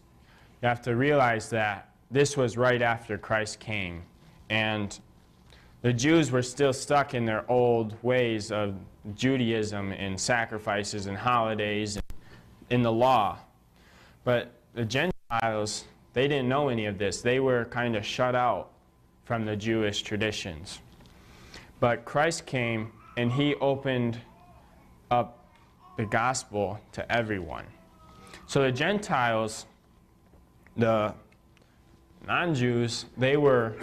you 0.63 0.69
have 0.69 0.83
to 0.83 0.95
realize 0.95 1.51
that 1.51 1.89
this 2.11 2.37
was 2.37 2.57
right 2.57 2.83
after 2.83 3.19
Christ 3.19 3.59
came. 3.59 4.05
And 4.49 4.97
the 5.81 5.93
Jews 5.93 6.31
were 6.31 6.43
still 6.43 6.73
stuck 6.73 7.15
in 7.15 7.25
their 7.25 7.51
old 7.51 7.97
ways 8.03 8.53
of 8.53 8.77
Judaism 9.15 9.91
and 9.93 10.19
sacrifices 10.21 11.07
and 11.07 11.17
holidays 11.17 11.97
and 11.97 12.05
in 12.71 12.83
the 12.83 12.93
law. 12.93 13.39
But 14.23 14.53
the 14.75 14.85
Gentiles, 14.85 15.85
they 16.13 16.29
didn't 16.29 16.49
know 16.49 16.69
any 16.69 16.87
of 16.87 16.97
this. 16.97 17.21
They 17.21 17.41
were 17.41 17.65
kind 17.65 17.97
of 17.97 18.07
shut 18.07 18.37
out 18.37 18.71
from 19.25 19.45
the 19.45 19.57
Jewish 19.57 20.03
traditions. 20.03 20.79
But 21.81 22.05
Christ 22.05 22.47
came 22.47 22.93
and 23.17 23.33
he 23.33 23.57
opened 23.57 24.21
up 25.11 25.45
the 25.97 26.07
gospel 26.07 26.79
to 26.93 27.13
everyone. 27.13 27.67
So 28.47 28.63
the 28.63 28.73
Gentiles, 28.73 29.67
the 30.77 31.15
non-Jews, 32.27 33.07
they 33.17 33.37
were 33.37 33.75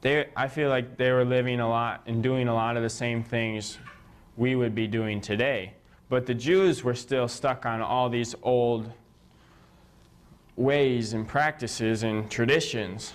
they 0.00 0.28
I 0.36 0.48
feel 0.48 0.68
like 0.68 0.96
they 0.96 1.10
were 1.10 1.24
living 1.24 1.60
a 1.60 1.68
lot 1.68 2.02
and 2.06 2.22
doing 2.22 2.48
a 2.48 2.54
lot 2.54 2.76
of 2.76 2.82
the 2.82 2.90
same 2.90 3.22
things 3.22 3.78
we 4.36 4.54
would 4.54 4.74
be 4.74 4.86
doing 4.86 5.20
today. 5.20 5.74
But 6.08 6.24
the 6.24 6.34
Jews 6.34 6.84
were 6.84 6.94
still 6.94 7.28
stuck 7.28 7.66
on 7.66 7.82
all 7.82 8.08
these 8.08 8.34
old 8.42 8.90
ways 10.56 11.12
and 11.12 11.26
practices 11.26 12.02
and 12.02 12.30
traditions. 12.30 13.12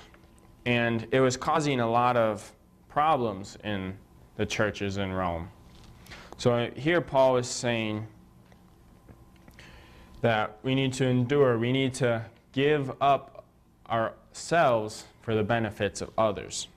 And 0.66 1.08
it 1.12 1.20
was 1.20 1.36
causing 1.36 1.80
a 1.80 1.90
lot 1.90 2.16
of 2.18 2.52
problems 2.90 3.58
in 3.64 3.98
the 4.36 4.46
churches 4.46 4.98
in 4.98 5.12
Rome. 5.12 5.50
So 6.38 6.70
here 6.76 7.02
Paul 7.02 7.38
is 7.38 7.48
saying 7.48 8.08
that 10.24 10.58
we 10.64 10.74
need 10.74 10.94
to 10.94 11.06
endure, 11.06 11.60
we 11.60 11.74
need 11.74 11.94
to 11.94 12.24
give 12.54 12.90
up 13.02 13.44
ourselves 13.90 15.04
for 15.22 15.36
the 15.36 15.44
benefits 15.44 16.00
of 16.00 16.10
others. 16.18 16.70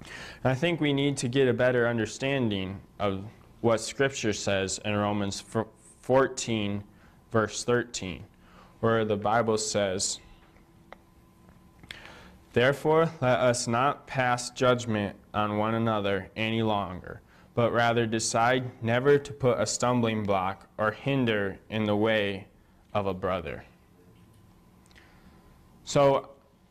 And 0.00 0.50
I 0.50 0.54
think 0.54 0.80
we 0.80 0.94
need 0.94 1.18
to 1.18 1.28
get 1.28 1.46
a 1.46 1.52
better 1.52 1.86
understanding 1.86 2.80
of 2.98 3.22
what 3.60 3.82
Scripture 3.82 4.32
says 4.32 4.80
in 4.82 4.96
Romans 4.96 5.44
14, 6.00 6.82
verse 7.30 7.64
13, 7.64 8.24
where 8.80 9.04
the 9.04 9.16
Bible 9.16 9.58
says, 9.58 10.20
Therefore, 12.54 13.10
let 13.20 13.40
us 13.40 13.68
not 13.68 14.06
pass 14.06 14.48
judgment 14.48 15.16
on 15.34 15.58
one 15.58 15.74
another 15.74 16.30
any 16.34 16.62
longer 16.62 17.20
but 17.54 17.72
rather 17.72 18.06
decide 18.06 18.82
never 18.82 19.16
to 19.18 19.32
put 19.32 19.60
a 19.60 19.66
stumbling 19.66 20.24
block 20.24 20.68
or 20.76 20.90
hinder 20.90 21.58
in 21.70 21.84
the 21.84 21.96
way 21.96 22.46
of 22.92 23.06
a 23.06 23.14
brother. 23.14 23.64
So 25.84 26.30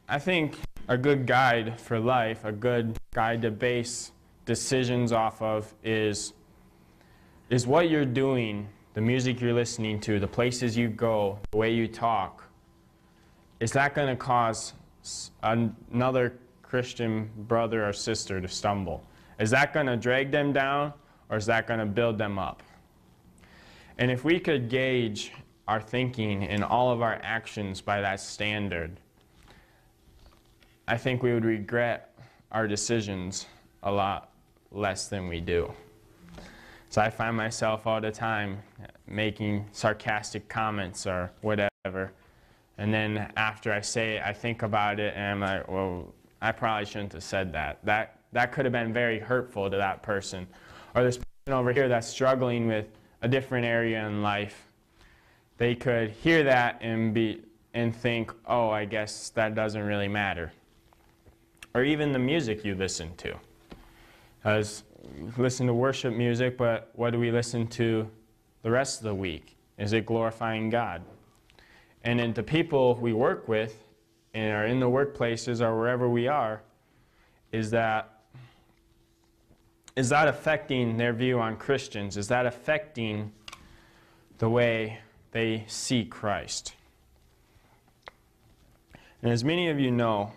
I 0.10 0.19
think 0.19 0.58
a 0.88 0.98
good 0.98 1.26
guide 1.26 1.80
for 1.80 2.00
life, 2.00 2.43
a 2.43 2.52
good 2.52 2.98
guide 3.13 3.41
to 3.43 3.52
base 3.52 4.12
decisions 4.46 5.12
off 5.12 5.41
of 5.41 5.74
is, 5.84 6.34
is 7.50 7.65
what 7.65 7.89
you're 7.89 8.06
doing, 8.06 8.67
the 8.93 9.02
music 9.02 9.39
you're 9.39 9.54
listening 9.54 10.00
to, 10.02 10.19
the 10.19 10.28
places 10.28 10.76
you 10.76 10.89
go, 10.89 11.39
the 11.52 11.58
way 11.58 11.74
you 11.74 11.88
talk. 11.88 12.43
Is 13.60 13.72
that 13.72 13.96
going 13.96 14.10
to 14.10 14.15
cause 14.15 14.74
another 15.41 16.34
Christian 16.62 17.30
brother 17.48 17.88
or 17.88 17.93
sister 17.93 18.41
to 18.41 18.48
stumble? 18.48 19.06
Is 19.39 19.50
that 19.52 19.74
going 19.74 19.88
to 19.88 19.98
drag 19.98 20.32
them 20.32 20.54
down 20.54 20.93
or 21.30 21.38
is 21.38 21.46
that 21.48 21.67
going 21.67 21.80
to 21.80 21.86
build 21.86 22.17
them 22.17 22.38
up? 22.38 22.63
And 23.98 24.10
if 24.12 24.24
we 24.24 24.39
could 24.39 24.69
gauge 24.69 25.32
our 25.67 25.80
thinking 25.80 26.43
and 26.43 26.63
all 26.63 26.91
of 26.91 27.02
our 27.02 27.19
actions 27.24 27.82
by 27.82 28.02
that 28.02 28.19
standard, 28.19 29.00
I 30.88 30.98
think 30.98 31.24
we 31.24 31.34
would 31.34 31.46
regret 31.46 32.13
our 32.52 32.67
decisions 32.67 33.48
a 33.84 33.91
lot 33.91 34.32
less 34.72 35.08
than 35.08 35.28
we 35.28 35.39
do. 35.39 35.72
So 36.89 37.02
I 37.02 37.10
find 37.10 37.36
myself 37.36 37.88
all 37.88 38.02
the 38.02 38.12
time 38.12 38.60
making 39.08 39.65
sarcastic 39.72 40.48
comments 40.50 41.08
or 41.08 41.32
whatever. 41.41 42.12
And 42.78 42.93
then 42.93 43.32
after 43.36 43.72
I 43.72 43.82
say 43.82 44.17
it, 44.17 44.24
I 44.24 44.34
think 44.34 44.62
about 44.62 45.00
it 45.00 45.13
and 45.15 45.24
I'm 45.24 45.39
like, 45.39 45.67
well, 45.67 46.13
I 46.41 46.52
probably 46.52 46.86
shouldn't 46.86 47.13
have 47.13 47.24
said 47.24 47.54
that. 47.54 47.80
That 47.84 48.19
that 48.34 48.52
could 48.52 48.65
have 48.65 48.72
been 48.72 48.93
very 48.93 49.19
hurtful 49.19 49.69
to 49.69 49.78
that 49.78 50.04
person. 50.04 50.48
Or 50.96 51.04
this 51.04 51.17
person 51.17 51.54
over 51.54 51.72
here 51.72 51.88
that's 51.88 52.08
struggling 52.08 52.67
with 52.67 52.88
a 53.22 53.28
different 53.28 53.65
area 53.65 54.06
in 54.06 54.22
life, 54.22 54.67
they 55.58 55.76
could 55.76 56.10
hear 56.12 56.43
that 56.43 56.80
and 56.82 57.13
be 57.13 57.41
and 57.76 57.96
think, 57.96 58.32
oh, 58.46 58.69
I 58.69 58.86
guess 58.86 59.30
that 59.30 59.56
doesn't 59.56 59.82
really 59.82 60.08
matter. 60.08 60.52
Or 61.74 61.84
even 61.84 62.12
the 62.12 62.19
music 62.19 62.63
you 62.63 62.76
listen 62.76 63.15
to. 63.17 63.36
As 64.43 64.84
listen 65.38 65.65
to 65.67 65.74
worship 65.74 66.13
music, 66.13 66.58
but 66.58 66.91
what 66.93 67.12
do 67.12 67.19
we 67.19 67.32
listen 67.32 67.67
to 67.67 68.08
the 68.62 68.69
rest 68.69 69.00
of 69.00 69.06
the 69.06 69.15
week? 69.15 69.56
Is 69.80 69.93
it 69.93 70.06
glorifying 70.06 70.69
God? 70.69 71.02
And 72.04 72.19
then 72.19 72.34
the 72.34 72.43
people 72.43 72.96
we 72.96 73.13
work 73.13 73.48
with 73.48 73.84
and 74.34 74.54
are 74.54 74.65
in 74.65 74.80
the 74.80 74.89
workplaces 74.89 75.62
or 75.62 75.78
wherever 75.78 76.10
we 76.10 76.28
are, 76.28 76.62
is 77.52 77.72
that 77.72 78.12
is 79.96 80.10
that 80.10 80.28
affecting 80.28 80.98
their 80.98 81.14
view 81.14 81.40
on 81.40 81.56
Christians? 81.56 82.18
Is 82.18 82.28
that 82.30 82.46
affecting 82.46 83.32
the 84.40 84.50
way 84.50 85.00
they 85.32 85.66
see 85.68 86.06
Christ? 86.06 86.74
And 89.22 89.32
as 89.32 89.44
many 89.44 89.70
of 89.70 89.80
you 89.80 89.92
know, 89.92 90.32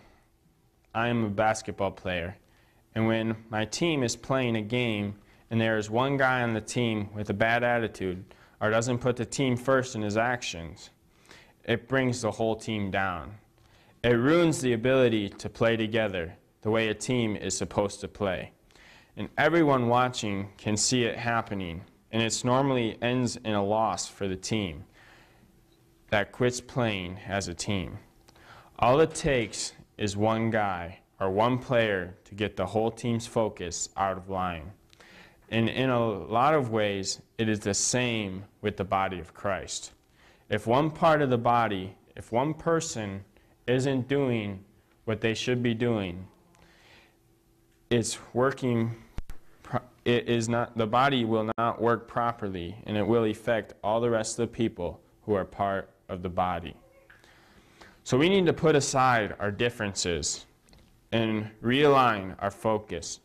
I 0.95 1.09
am 1.09 1.25
a 1.25 1.31
basketball 1.31 1.91
player. 1.91 2.37
And 2.95 3.07
when 3.07 3.37
my 3.51 3.65
team 3.65 4.03
is 4.03 4.15
playing 4.15 4.57
a 4.57 4.63
game 4.63 5.17
and 5.51 5.61
there 5.61 5.77
is 5.77 5.91
one 5.91 6.17
guy 6.17 6.43
on 6.43 6.53
the 6.53 6.61
team 6.61 7.09
with 7.15 7.31
a 7.31 7.35
bad 7.35 7.65
attitude 7.65 8.25
or 8.61 8.71
doesn't 8.71 8.99
put 8.99 9.17
the 9.17 9.25
team 9.25 9.57
first 9.57 9.95
in 9.95 10.03
his 10.03 10.17
actions, 10.17 10.91
it 11.65 11.89
brings 11.89 12.21
the 12.21 12.31
whole 12.31 12.57
team 12.57 12.91
down. 12.91 13.35
It 14.03 14.11
ruins 14.11 14.61
the 14.61 14.75
ability 14.75 15.31
to 15.31 15.49
play 15.49 15.77
together 15.77 16.37
the 16.63 16.71
way 16.71 16.89
a 16.89 16.95
team 16.95 17.37
is 17.37 17.57
supposed 17.57 18.01
to 18.01 18.09
play 18.09 18.53
and 19.17 19.29
everyone 19.39 19.89
watching 19.89 20.51
can 20.59 20.77
see 20.77 21.05
it 21.05 21.17
happening, 21.17 21.83
and 22.13 22.23
it 22.23 22.45
normally 22.45 22.99
ends 23.01 23.37
in 23.37 23.55
a 23.55 23.65
loss 23.65 24.07
for 24.09 24.29
the 24.29 24.37
team 24.37 24.85
that 26.11 26.33
quits 26.33 26.61
playing 26.61 27.19
as 27.27 27.49
a 27.49 27.55
team. 27.55 27.99
All 28.79 29.01
it 29.01 29.15
takes 29.15 29.73
is 29.99 30.17
one 30.17 30.51
guy 30.51 31.01
or 31.19 31.31
one 31.31 31.59
player 31.59 32.15
to 32.25 32.35
get 32.35 32.57
the 32.57 32.67
whole 32.67 32.91
team's 32.91 33.27
focus 33.27 33.89
out 33.97 34.17
of 34.17 34.29
line. 34.29 34.71
And 35.49 35.69
in 35.69 35.91
a 35.91 36.07
lot 36.07 36.55
of 36.55 36.71
ways, 36.71 37.23
it 37.39 37.49
is 37.49 37.61
the 37.61 37.75
same 37.75 38.45
with 38.61 38.77
the 38.77 38.85
body 38.85 39.19
of 39.19 39.33
Christ. 39.33 39.93
If 40.51 40.67
one 40.67 40.91
part 40.91 41.23
of 41.23 41.31
the 41.31 41.39
body, 41.39 41.97
if 42.17 42.33
one 42.33 42.55
person 42.55 43.25
isn't 43.67 44.09
doing 44.09 44.65
what 45.05 45.21
they 45.21 45.35
should 45.35 45.63
be 45.63 45.75
doing, 45.75 46.27
it's 47.91 48.19
working 48.35 48.95
it 50.07 50.29
is 50.29 50.49
not, 50.49 50.79
the 50.79 50.87
body 50.87 51.25
will 51.25 51.51
not 51.59 51.83
work 51.83 52.07
properly 52.07 52.77
and 52.87 52.97
it 52.97 53.05
will 53.05 53.25
affect 53.25 53.75
all 53.83 54.01
the 54.01 54.09
rest 54.09 54.39
of 54.39 54.49
the 54.49 54.57
people 54.57 55.01
who 55.23 55.35
are 55.35 55.45
part 55.45 55.91
of 56.09 56.23
the 56.23 56.29
body. 56.29 56.77
So 58.05 58.17
we 58.17 58.29
need 58.29 58.47
to 58.47 58.53
put 58.53 58.77
aside 58.77 59.35
our 59.41 59.51
differences 59.51 60.47
and 61.11 61.51
realign 61.61 62.37
our 62.39 62.53
focus 62.53 63.19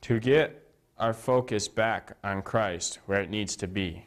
to 0.00 0.18
get 0.18 0.72
our 0.96 1.12
focus 1.12 1.68
back 1.68 2.16
on 2.24 2.40
Christ 2.40 3.00
where 3.04 3.20
it 3.20 3.28
needs 3.28 3.54
to 3.56 3.68
be. 3.68 4.06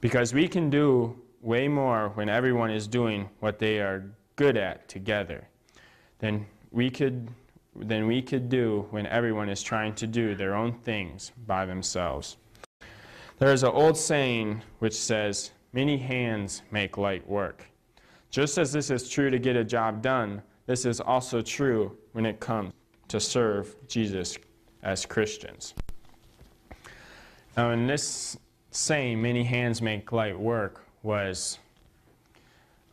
Because 0.00 0.32
we 0.32 0.46
can 0.46 0.70
do 0.70 1.20
way 1.42 1.66
more 1.66 2.10
when 2.14 2.28
everyone 2.28 2.70
is 2.70 2.86
doing 2.86 3.28
what 3.40 3.58
they 3.58 3.80
are 3.80 4.08
good 4.36 4.56
at 4.56 4.88
together 4.88 5.48
than 6.20 6.46
we 6.70 6.88
could 6.88 7.28
than 7.76 8.06
we 8.06 8.20
could 8.22 8.48
do 8.48 8.86
when 8.90 9.06
everyone 9.06 9.48
is 9.48 9.62
trying 9.62 9.94
to 9.94 10.06
do 10.06 10.34
their 10.34 10.54
own 10.54 10.72
things 10.72 11.32
by 11.46 11.64
themselves. 11.64 12.36
There 13.38 13.52
is 13.52 13.62
an 13.62 13.70
old 13.70 13.96
saying 13.96 14.62
which 14.80 14.94
says, 14.94 15.52
Many 15.72 15.96
hands 15.96 16.62
make 16.72 16.98
light 16.98 17.26
work. 17.28 17.64
Just 18.30 18.58
as 18.58 18.72
this 18.72 18.90
is 18.90 19.08
true 19.08 19.30
to 19.30 19.38
get 19.38 19.56
a 19.56 19.64
job 19.64 20.02
done, 20.02 20.42
this 20.66 20.84
is 20.84 21.00
also 21.00 21.40
true 21.40 21.96
when 22.12 22.26
it 22.26 22.40
comes 22.40 22.72
to 23.08 23.20
serve 23.20 23.76
Jesus 23.88 24.36
as 24.82 25.06
Christians. 25.06 25.74
Now, 27.56 27.70
in 27.70 27.86
this 27.86 28.36
saying, 28.70 29.20
many 29.20 29.42
hands 29.44 29.82
make 29.82 30.12
light 30.12 30.38
work, 30.38 30.86
was 31.02 31.58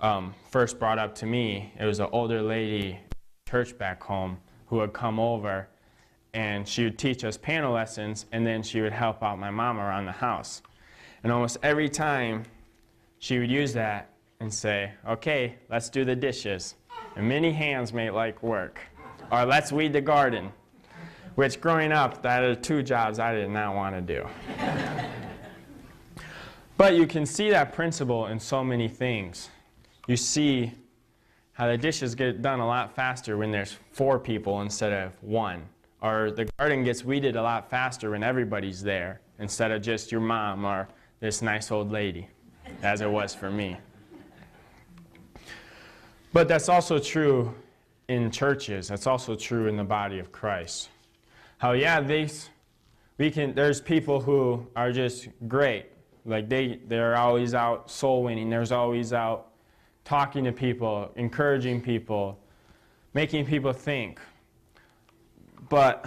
um, 0.01 0.33
first 0.49 0.79
brought 0.79 0.99
up 0.99 1.13
to 1.15 1.25
me. 1.25 1.73
It 1.79 1.85
was 1.85 1.99
an 1.99 2.07
older 2.11 2.41
lady, 2.41 2.99
church 3.47 3.77
back 3.77 4.01
home, 4.01 4.37
who 4.67 4.77
would 4.77 4.93
come 4.93 5.19
over 5.19 5.67
and 6.33 6.67
she 6.67 6.83
would 6.83 6.99
teach 6.99 7.23
us 7.23 7.35
piano 7.35 7.73
lessons, 7.73 8.27
and 8.31 8.45
then 8.45 8.61
she 8.61 8.81
would 8.81 8.93
help 8.93 9.23
out 9.23 9.39
my 9.39 9.49
mom 9.49 9.79
around 9.79 10.05
the 10.05 10.11
house. 10.11 10.61
And 11.23 11.31
almost 11.31 11.57
every 11.63 11.89
time, 11.89 12.43
she 13.19 13.39
would 13.39 13.49
use 13.49 13.73
that 13.73 14.11
and 14.39 14.53
say, 14.53 14.91
okay, 15.07 15.55
let's 15.69 15.89
do 15.89 16.05
the 16.05 16.15
dishes. 16.15 16.75
And 17.15 17.27
many 17.27 17.51
hands 17.51 17.91
make 17.91 18.11
like 18.11 18.43
work. 18.43 18.79
Or 19.31 19.45
let's 19.45 19.71
weed 19.71 19.93
the 19.93 20.01
garden. 20.01 20.51
Which 21.35 21.59
growing 21.59 21.91
up, 21.91 22.21
that 22.21 22.43
are 22.43 22.55
two 22.55 22.83
jobs 22.83 23.19
I 23.19 23.33
did 23.33 23.49
not 23.49 23.75
want 23.75 23.95
to 23.95 24.01
do. 24.01 24.27
but 26.77 26.95
you 26.95 27.07
can 27.07 27.25
see 27.25 27.49
that 27.49 27.73
principle 27.73 28.27
in 28.27 28.39
so 28.39 28.63
many 28.63 28.87
things. 28.87 29.49
You 30.07 30.17
see 30.17 30.71
how 31.57 31.65
the 31.65 31.75
dishes 31.75 32.13
get 32.13 32.43
done 32.43 32.59
a 32.59 32.67
lot 32.67 32.95
faster 32.95 33.35
when 33.35 33.49
there's 33.49 33.75
four 33.91 34.19
people 34.19 34.61
instead 34.61 34.93
of 34.93 35.11
one. 35.23 35.63
Or 36.03 36.29
the 36.29 36.45
garden 36.59 36.83
gets 36.83 37.03
weeded 37.03 37.35
a 37.35 37.41
lot 37.41 37.67
faster 37.67 38.11
when 38.11 38.21
everybody's 38.21 38.83
there 38.83 39.21
instead 39.39 39.71
of 39.71 39.81
just 39.81 40.11
your 40.11 40.21
mom 40.21 40.65
or 40.65 40.87
this 41.19 41.41
nice 41.41 41.71
old 41.71 41.91
lady, 41.91 42.29
as 42.83 43.01
it 43.01 43.09
was 43.09 43.33
for 43.33 43.49
me. 43.49 43.75
But 46.31 46.47
that's 46.47 46.69
also 46.69 46.99
true 46.99 47.55
in 48.07 48.29
churches. 48.29 48.89
That's 48.89 49.07
also 49.07 49.35
true 49.35 49.65
in 49.65 49.77
the 49.77 49.83
body 49.83 50.19
of 50.19 50.31
Christ. 50.31 50.89
How, 51.57 51.71
yeah, 51.71 52.01
these, 52.01 52.51
we 53.17 53.31
can, 53.31 53.55
there's 53.55 53.81
people 53.81 54.21
who 54.21 54.67
are 54.75 54.91
just 54.91 55.29
great. 55.47 55.87
Like 56.23 56.49
they, 56.49 56.81
they're 56.85 57.17
always 57.17 57.55
out 57.55 57.89
soul 57.89 58.21
winning. 58.21 58.47
There's 58.51 58.71
always 58.71 59.11
out 59.11 59.46
talking 60.07 60.45
to 60.45 60.53
people, 60.53 61.11
encouraging 61.17 61.81
people, 61.81 62.39
making 63.13 63.45
people 63.45 63.73
think. 63.73 64.21
But 65.67 66.05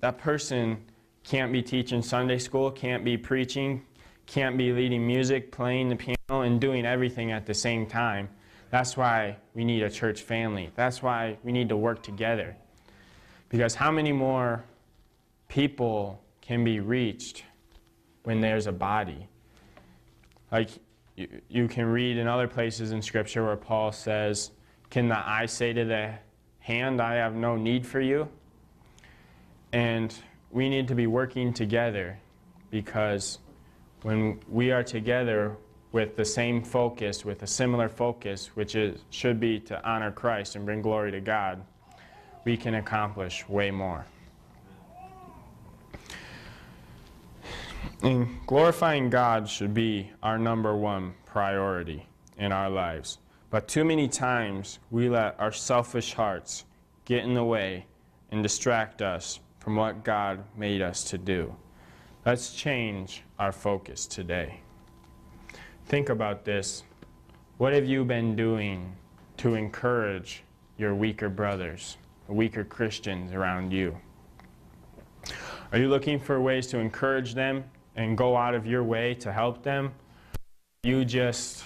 that 0.00 0.18
person 0.18 0.84
can't 1.24 1.50
be 1.50 1.62
teaching 1.62 2.02
Sunday 2.02 2.36
school, 2.36 2.70
can't 2.70 3.02
be 3.02 3.16
preaching, 3.16 3.82
can't 4.26 4.58
be 4.58 4.74
leading 4.74 5.06
music, 5.06 5.50
playing 5.52 5.88
the 5.88 5.96
piano, 5.96 6.42
and 6.42 6.60
doing 6.60 6.84
everything 6.84 7.32
at 7.32 7.46
the 7.46 7.54
same 7.54 7.86
time. 7.86 8.28
That's 8.68 8.94
why 8.94 9.38
we 9.54 9.64
need 9.64 9.84
a 9.84 9.90
church 9.90 10.20
family. 10.20 10.70
That's 10.74 11.02
why 11.02 11.38
we 11.42 11.50
need 11.50 11.70
to 11.70 11.78
work 11.78 12.02
together. 12.02 12.54
Because 13.48 13.74
how 13.74 13.90
many 13.90 14.12
more 14.12 14.62
people 15.48 16.22
can 16.42 16.62
be 16.62 16.78
reached 16.80 17.44
when 18.24 18.42
there's 18.42 18.66
a 18.66 18.72
body? 18.72 19.28
Like, 20.52 20.68
you, 21.20 21.28
you 21.48 21.68
can 21.68 21.84
read 21.86 22.16
in 22.16 22.26
other 22.26 22.48
places 22.48 22.92
in 22.92 23.02
Scripture 23.02 23.44
where 23.44 23.56
Paul 23.56 23.92
says, 23.92 24.50
Can 24.88 25.08
the 25.08 25.18
eye 25.18 25.46
say 25.46 25.72
to 25.72 25.84
the 25.84 26.14
hand, 26.60 27.00
I 27.00 27.14
have 27.14 27.34
no 27.34 27.56
need 27.56 27.86
for 27.86 28.00
you? 28.00 28.28
And 29.72 30.14
we 30.50 30.68
need 30.68 30.88
to 30.88 30.94
be 30.94 31.06
working 31.06 31.52
together 31.52 32.18
because 32.70 33.38
when 34.02 34.40
we 34.48 34.72
are 34.72 34.82
together 34.82 35.56
with 35.92 36.16
the 36.16 36.24
same 36.24 36.62
focus, 36.62 37.24
with 37.24 37.42
a 37.42 37.46
similar 37.46 37.88
focus, 37.88 38.46
which 38.54 38.74
is, 38.74 39.00
should 39.10 39.38
be 39.38 39.60
to 39.60 39.88
honor 39.88 40.10
Christ 40.10 40.56
and 40.56 40.64
bring 40.64 40.80
glory 40.80 41.10
to 41.10 41.20
God, 41.20 41.62
we 42.44 42.56
can 42.56 42.76
accomplish 42.76 43.46
way 43.48 43.70
more. 43.70 44.06
And 48.02 48.28
glorifying 48.46 49.10
God 49.10 49.48
should 49.48 49.74
be 49.74 50.10
our 50.22 50.38
number 50.38 50.74
one 50.74 51.14
priority 51.26 52.06
in 52.38 52.52
our 52.52 52.70
lives. 52.70 53.18
But 53.50 53.68
too 53.68 53.84
many 53.84 54.08
times 54.08 54.78
we 54.90 55.08
let 55.08 55.38
our 55.38 55.52
selfish 55.52 56.14
hearts 56.14 56.64
get 57.04 57.24
in 57.24 57.34
the 57.34 57.44
way 57.44 57.86
and 58.30 58.42
distract 58.42 59.02
us 59.02 59.40
from 59.58 59.76
what 59.76 60.04
God 60.04 60.44
made 60.56 60.82
us 60.82 61.04
to 61.04 61.18
do. 61.18 61.54
Let's 62.24 62.54
change 62.54 63.22
our 63.38 63.52
focus 63.52 64.06
today. 64.06 64.60
Think 65.86 66.08
about 66.08 66.44
this. 66.44 66.84
What 67.58 67.72
have 67.72 67.86
you 67.86 68.04
been 68.04 68.36
doing 68.36 68.94
to 69.38 69.54
encourage 69.54 70.44
your 70.78 70.94
weaker 70.94 71.28
brothers, 71.28 71.98
weaker 72.28 72.64
Christians 72.64 73.32
around 73.32 73.72
you? 73.72 73.98
Are 75.72 75.78
you 75.78 75.88
looking 75.88 76.18
for 76.18 76.40
ways 76.40 76.66
to 76.68 76.78
encourage 76.78 77.34
them 77.34 77.62
and 77.94 78.18
go 78.18 78.36
out 78.36 78.56
of 78.56 78.66
your 78.66 78.82
way 78.82 79.14
to 79.14 79.32
help 79.32 79.62
them? 79.62 79.92
You 80.82 81.04
just 81.04 81.62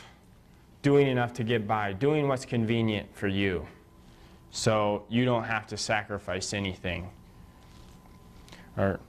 doing 0.82 1.06
enough 1.06 1.32
to 1.34 1.44
get 1.44 1.66
by, 1.66 1.94
doing 1.94 2.28
what's 2.28 2.44
convenient 2.44 3.08
for 3.16 3.28
you 3.28 3.66
so 4.50 5.04
you 5.08 5.24
don't 5.24 5.44
have 5.44 5.66
to 5.68 5.78
sacrifice 5.78 6.52
anything. 6.52 7.08
Are, 8.76 9.00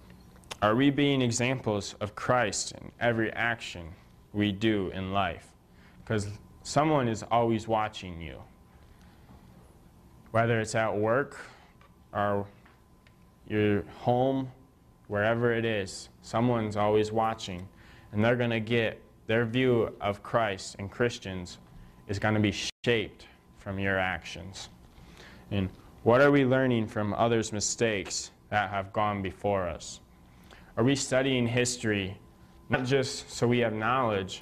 are 0.62 0.76
we 0.76 0.92
being 0.92 1.22
examples 1.22 1.96
of 2.00 2.16
Christ 2.16 2.72
in 2.72 2.90
every 3.02 3.34
action 3.34 3.90
we 4.32 4.54
do 4.54 4.92
in 4.94 5.12
life? 5.12 5.50
Because 6.04 6.30
someone 6.64 7.10
is 7.10 7.22
always 7.32 7.68
watching 7.68 8.22
you. 8.22 8.42
Whether 10.32 10.62
it's 10.62 10.74
at 10.74 10.96
work 10.96 11.38
or 12.14 12.48
your 13.50 13.82
home, 14.00 14.50
wherever 15.08 15.54
it 15.54 15.66
is, 15.66 16.10
someone's 16.22 16.76
always 16.76 17.12
watching. 17.12 17.68
And 18.12 18.24
they're 18.24 18.36
going 18.36 18.50
to 18.50 18.60
get 18.60 19.02
their 19.28 19.46
view 19.46 19.94
of 20.02 20.24
Christ 20.24 20.76
and 20.80 20.92
Christians 20.92 21.58
is 22.08 22.20
going 22.20 22.36
to 22.36 22.40
be 22.40 22.54
shaped 22.86 23.28
from 23.58 23.80
your 23.80 23.98
actions. 23.98 24.70
And 25.52 25.70
what 26.04 26.22
are 26.22 26.32
we 26.32 26.46
learning 26.46 26.88
from 26.88 27.14
others' 27.14 27.52
mistakes 27.52 28.32
that 28.50 28.70
have 28.70 28.94
gone 28.94 29.22
before 29.22 29.68
us? 29.68 30.00
Are 30.78 30.84
we 30.84 30.96
studying 30.96 31.48
history 31.48 32.18
not 32.70 32.86
just 32.86 33.30
so 33.32 33.48
we 33.48 33.60
have 33.60 33.74
knowledge, 33.74 34.42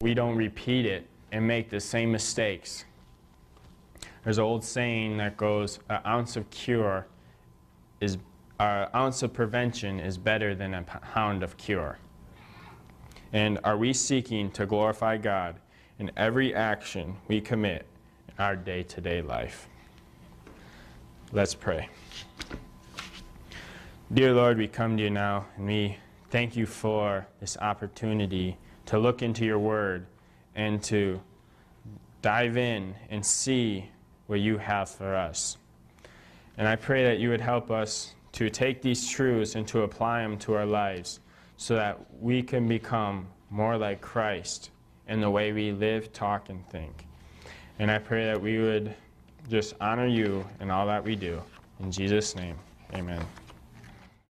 we 0.00 0.14
don't 0.14 0.36
repeat 0.36 0.86
it 0.86 1.06
and 1.30 1.46
make 1.46 1.70
the 1.70 1.80
same 1.80 2.10
mistakes? 2.10 2.84
There's 4.24 4.38
an 4.38 4.44
old 4.44 4.64
saying 4.64 5.16
that 5.18 5.36
goes, 5.36 5.78
an 5.88 6.00
ounce 6.06 6.36
of 6.36 6.48
cure 6.50 7.06
is, 8.00 8.18
an 8.58 8.88
ounce 8.94 9.22
of 9.22 9.32
prevention 9.32 10.00
is 10.00 10.18
better 10.18 10.54
than 10.54 10.74
a 10.74 10.82
pound 10.82 11.42
of 11.42 11.56
cure. 11.56 11.98
And 13.32 13.58
are 13.64 13.76
we 13.76 13.92
seeking 13.92 14.50
to 14.52 14.66
glorify 14.66 15.16
God 15.16 15.56
in 15.98 16.10
every 16.16 16.54
action 16.54 17.16
we 17.28 17.40
commit 17.40 17.86
in 18.28 18.34
our 18.44 18.56
day-to-day 18.56 19.22
-day 19.22 19.40
life? 19.40 19.68
Let's 21.32 21.54
pray. 21.54 21.88
Dear 24.12 24.34
Lord, 24.34 24.58
we 24.58 24.68
come 24.68 24.96
to 24.96 25.02
you 25.02 25.10
now 25.10 25.46
and 25.56 25.66
we 25.66 25.96
thank 26.30 26.56
you 26.56 26.66
for 26.66 27.26
this 27.40 27.56
opportunity 27.56 28.56
to 28.84 28.98
look 28.98 29.22
into 29.22 29.44
your 29.44 29.58
word 29.58 30.06
and 30.54 30.82
to 30.82 31.20
dive 32.20 32.56
in 32.56 32.94
and 33.10 33.24
see 33.24 33.90
what 34.26 34.40
you 34.40 34.58
have 34.58 34.90
for 34.90 35.14
us. 35.14 35.56
And 36.58 36.68
I 36.68 36.76
pray 36.76 37.04
that 37.04 37.18
you 37.18 37.30
would 37.30 37.40
help 37.40 37.70
us 37.70 38.14
to 38.32 38.50
take 38.50 38.82
these 38.82 39.08
truths 39.08 39.54
and 39.54 39.66
to 39.68 39.82
apply 39.82 40.22
them 40.22 40.38
to 40.38 40.54
our 40.54 40.66
lives 40.66 41.20
so 41.56 41.76
that 41.76 41.98
we 42.20 42.42
can 42.42 42.66
become 42.66 43.26
more 43.50 43.76
like 43.76 44.00
Christ 44.00 44.70
in 45.08 45.20
the 45.20 45.30
way 45.30 45.52
we 45.52 45.72
live, 45.72 46.12
talk, 46.12 46.48
and 46.48 46.66
think. 46.70 47.06
And 47.78 47.90
I 47.90 47.98
pray 47.98 48.24
that 48.26 48.40
we 48.40 48.58
would 48.58 48.94
just 49.48 49.74
honor 49.80 50.06
you 50.06 50.46
in 50.60 50.70
all 50.70 50.86
that 50.86 51.04
we 51.04 51.16
do. 51.16 51.42
In 51.80 51.90
Jesus' 51.90 52.34
name, 52.34 52.56
amen. 52.94 53.24